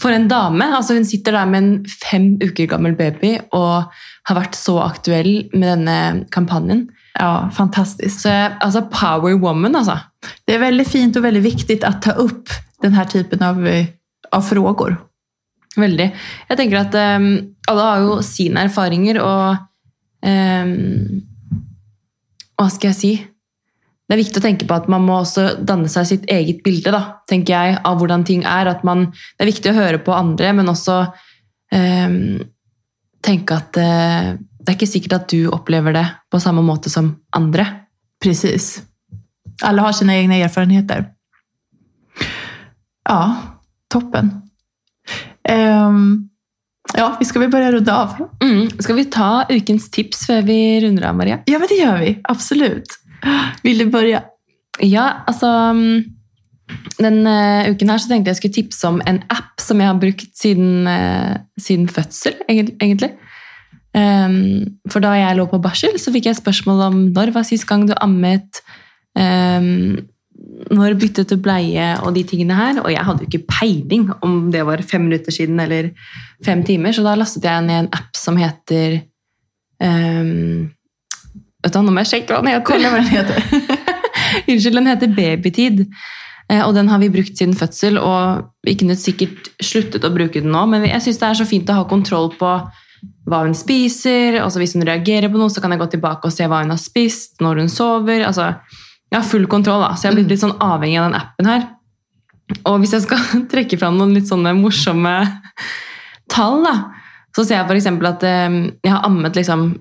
[0.00, 0.68] For en dame.
[0.76, 3.88] altså Hun sitter der med en fem uker gammel baby og
[4.24, 5.96] har vært så aktuell med denne
[6.32, 6.86] kampanjen.
[7.18, 8.24] Ja, fantastisk.
[8.24, 9.98] Så altså, Power woman, altså.
[10.46, 12.52] Det er veldig fint og veldig viktig å ta opp
[12.82, 13.92] denne typen av, eh,
[14.32, 14.96] av frågor.
[15.76, 16.08] Veldig.
[16.48, 17.28] Jeg tenker at um,
[17.68, 19.56] alle har jo sine erfaringer, og
[20.22, 21.22] um,
[22.54, 23.12] Hva skal jeg si?
[24.04, 26.92] Det er viktig å tenke på at man må også danne seg sitt eget bilde
[26.94, 28.70] da, tenker jeg, av hvordan ting er.
[28.86, 31.00] Man, det er viktig å høre på andre, men også
[31.74, 32.44] um,
[33.24, 37.14] tenke at uh, det er ikke sikkert at du opplever det på samme måte som
[37.36, 37.66] andre.
[38.22, 38.78] Precis.
[39.62, 41.04] Alle har sine egne erfarenheter.
[43.04, 43.20] Ja,
[43.92, 44.30] toppen.
[45.44, 46.30] Um,
[46.96, 48.16] ja, vi skal vi bare runde av?
[48.42, 48.70] Mm.
[48.80, 51.40] Skal vi ta ukens tips før vi runder av, Maria?
[51.50, 52.14] Ja, men det gjør vi.
[52.32, 52.96] Absolutt.
[53.62, 54.22] Vil du börja?
[54.80, 56.13] Ja, altså mm,
[56.96, 57.34] Denne
[57.68, 60.86] uken her så tenkte jeg skulle tipse om en app som jeg har brukt siden,
[60.88, 63.12] eh, siden fødsel, egentlig.
[63.94, 67.66] Ehm, for da jeg lå på barsel, så fikk jeg spørsmål om når var sist
[67.68, 68.62] gang du ammet,
[69.18, 70.02] ehm,
[70.74, 72.80] når byttet du bleie og de tingene her.
[72.82, 75.92] Og jeg hadde jo ikke peiling om det var fem minutter siden eller
[76.44, 79.02] fem timer, så da lastet jeg ned en app som heter
[79.80, 80.70] um,
[81.64, 83.38] Vet du nå må jeg sjekke hva den heter.
[84.52, 85.78] Unnskyld, den heter Babytid.
[86.54, 90.40] Eh, Og den har vi brukt siden fødsel, og vi kunne sikkert sluttet å bruke
[90.42, 92.54] den nå, men jeg syns det er så fint å ha kontroll på
[93.28, 94.40] hva hun spiser.
[94.42, 96.72] og Hvis hun reagerer på noe, så kan jeg gå tilbake og se hva hun
[96.72, 98.24] har spist, når hun sover.
[98.26, 98.54] altså
[99.10, 101.50] Jeg har full kontroll, da, så jeg har blitt litt sånn avhengig av den appen
[101.50, 101.66] her.
[102.68, 105.16] Og hvis jeg skal trekke fram noen litt sånne morsomme
[106.32, 106.74] tall, da,
[107.34, 107.90] så ser jeg f.eks.
[108.08, 109.72] at eh, jeg har ammet liksom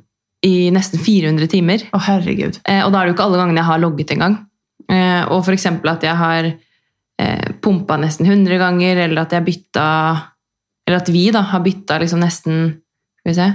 [0.43, 1.85] i nesten 400 timer.
[1.95, 2.57] Å, herregud.
[2.67, 4.41] Eh, og da er det jo ikke alle gangene jeg har logget engang.
[4.91, 5.67] Eh, og f.eks.
[5.69, 9.87] at jeg har eh, pumpa nesten 100 ganger, eller at jeg bytta
[10.87, 12.57] Eller at vi da har bytta liksom nesten
[13.21, 13.49] Skal vi se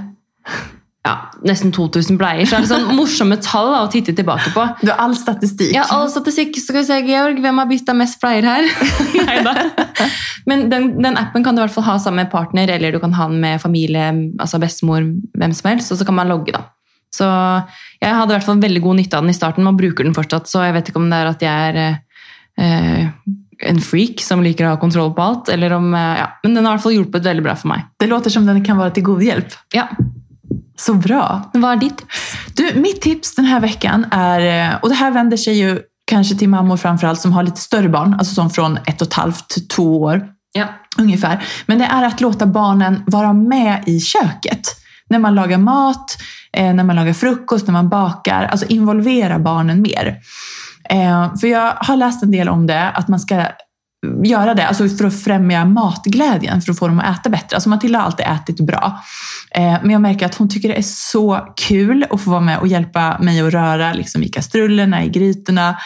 [1.09, 1.15] ja,
[1.47, 2.45] Nesten 2000 bleier.
[2.49, 4.65] Så er det sånn morsomme tall da, å titte tilbake på.
[4.83, 5.71] Du har all statistikk.
[5.73, 6.59] Ja, all statistikk.
[6.61, 8.67] Skal vi se, Georg, hvem har bytta mest bleier her?
[9.29, 9.55] Neida.
[10.51, 13.01] Men den, den appen kan du i hvert fall ha sammen med partner, eller du
[13.01, 14.11] kan ha den med familie,
[14.41, 15.07] altså bestemor,
[15.39, 16.67] hvem som helst, og så kan man logge, da.
[17.15, 17.27] Så
[18.01, 20.17] jeg hadde i hvert fall veldig god nytte av den i starten, og bruker den
[20.17, 21.81] fortsatt, så jeg vet ikke om det er at jeg er
[22.61, 23.11] eh,
[23.69, 26.65] en freak som liker å ha kontroll på alt, eller om eh, Ja, men den
[26.65, 27.89] har i hvert fall hjulpet veldig bra for meg.
[27.99, 29.59] Det låter som den kan være til god hjelp.
[29.75, 29.89] Ja,
[30.79, 31.51] Så bra.
[31.59, 32.05] Hva er ditt?
[32.55, 35.79] Du, mitt tips denne här veckan er Og och det her vender seg jo
[36.09, 39.19] kanskje til mammor framförallt som har litt større barn, altså sånn fra ett og et
[39.19, 40.23] halvt til to år
[40.55, 40.67] Ja.
[40.99, 41.39] ungefär.
[41.67, 44.75] Men det er å låte barnen være med i köket.
[45.09, 46.17] När man lagar mat,
[46.53, 48.45] eh, när man lagar frukost, när man bakar.
[48.45, 50.19] Alltså involvera barnen mer.
[50.91, 53.47] Eh, för jag har läst en del om det, att man ska
[54.25, 57.57] göra det alltså för att främja matglädjen, för att få dem att äta bättre.
[57.57, 59.01] Alltså Matilda har alltid ätit bra.
[59.51, 62.59] Eh, men jag märker att hon tycker det är så kul att få vara med
[62.59, 65.79] och hjälpa mig att röra liksom, i kastrullerna, i grytorna.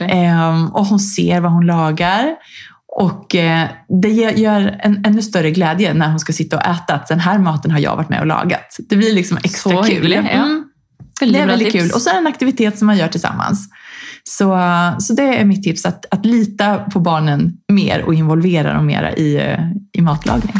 [0.00, 2.36] Ehm, och hon ser vad hon lagar.
[2.92, 3.68] Och eh,
[4.02, 7.20] det gjør gör en ännu större glädje när hon ska sitta och äta att den
[7.20, 8.76] här maten har jag varit med och lagat.
[8.88, 10.12] Det blir liksom extra Så kul.
[10.12, 10.20] ja.
[10.20, 10.64] Mm,
[11.20, 11.84] Veldig det är väldigt tips.
[11.84, 11.92] kul.
[11.94, 13.68] Och så är det en aktivitet som man gör tillsammans.
[14.24, 14.58] Så,
[14.98, 19.12] så det är mitt tips, att, att lita på barnen mer och involvera dem mera
[19.12, 19.58] i, eh,
[19.92, 20.54] i matlagning.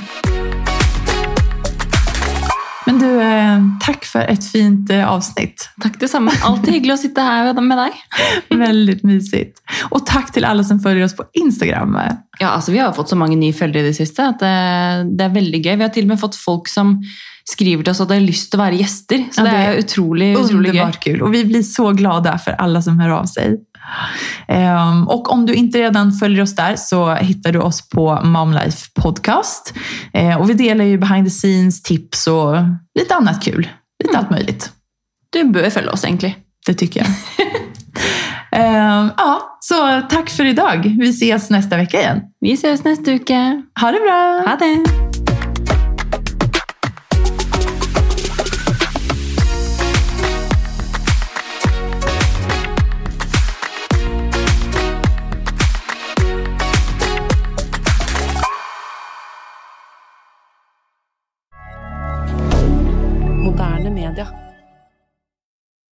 [3.00, 5.66] Men du, takk for et fint eh, avsnitt.
[5.82, 6.34] Takk det samme.
[6.46, 7.98] Alltid hyggelig å sitte her med deg.
[8.66, 9.62] Veldig mysigt.
[9.90, 11.96] Og takk til alle som følger oss på Instagram.
[12.40, 14.54] Ja, altså Vi har fått så mange nye følgere i det siste at det,
[15.16, 15.74] det er veldig gøy.
[15.74, 16.98] Vi har til og med fått folk som
[17.50, 19.24] skriver til oss at de har lyst til å være gjester.
[19.32, 20.84] Så Ja, det det er utrolig, utrolig gøy.
[21.04, 23.58] Kul Og vi blir så glade for alle som hører av sig.
[24.48, 28.90] Ehm, och om du inte redan följer oss där så hittar du oss på Momlife
[28.94, 29.74] Podcast.
[30.12, 32.56] Eh, och vi delar ju behind the scenes, tips och
[32.98, 33.68] lite annat kul.
[34.04, 34.72] Lite allt möjligt.
[35.30, 36.36] Du bør følge oss, egentlig.
[36.66, 37.08] Det tycker jag.
[38.52, 40.96] Eh, ja, så tack för idag.
[41.00, 42.20] Vi ses nästa vecka igen.
[42.40, 43.62] Vi ses nästa uke.
[43.80, 44.44] Ha det bra!
[44.46, 45.19] Ha det!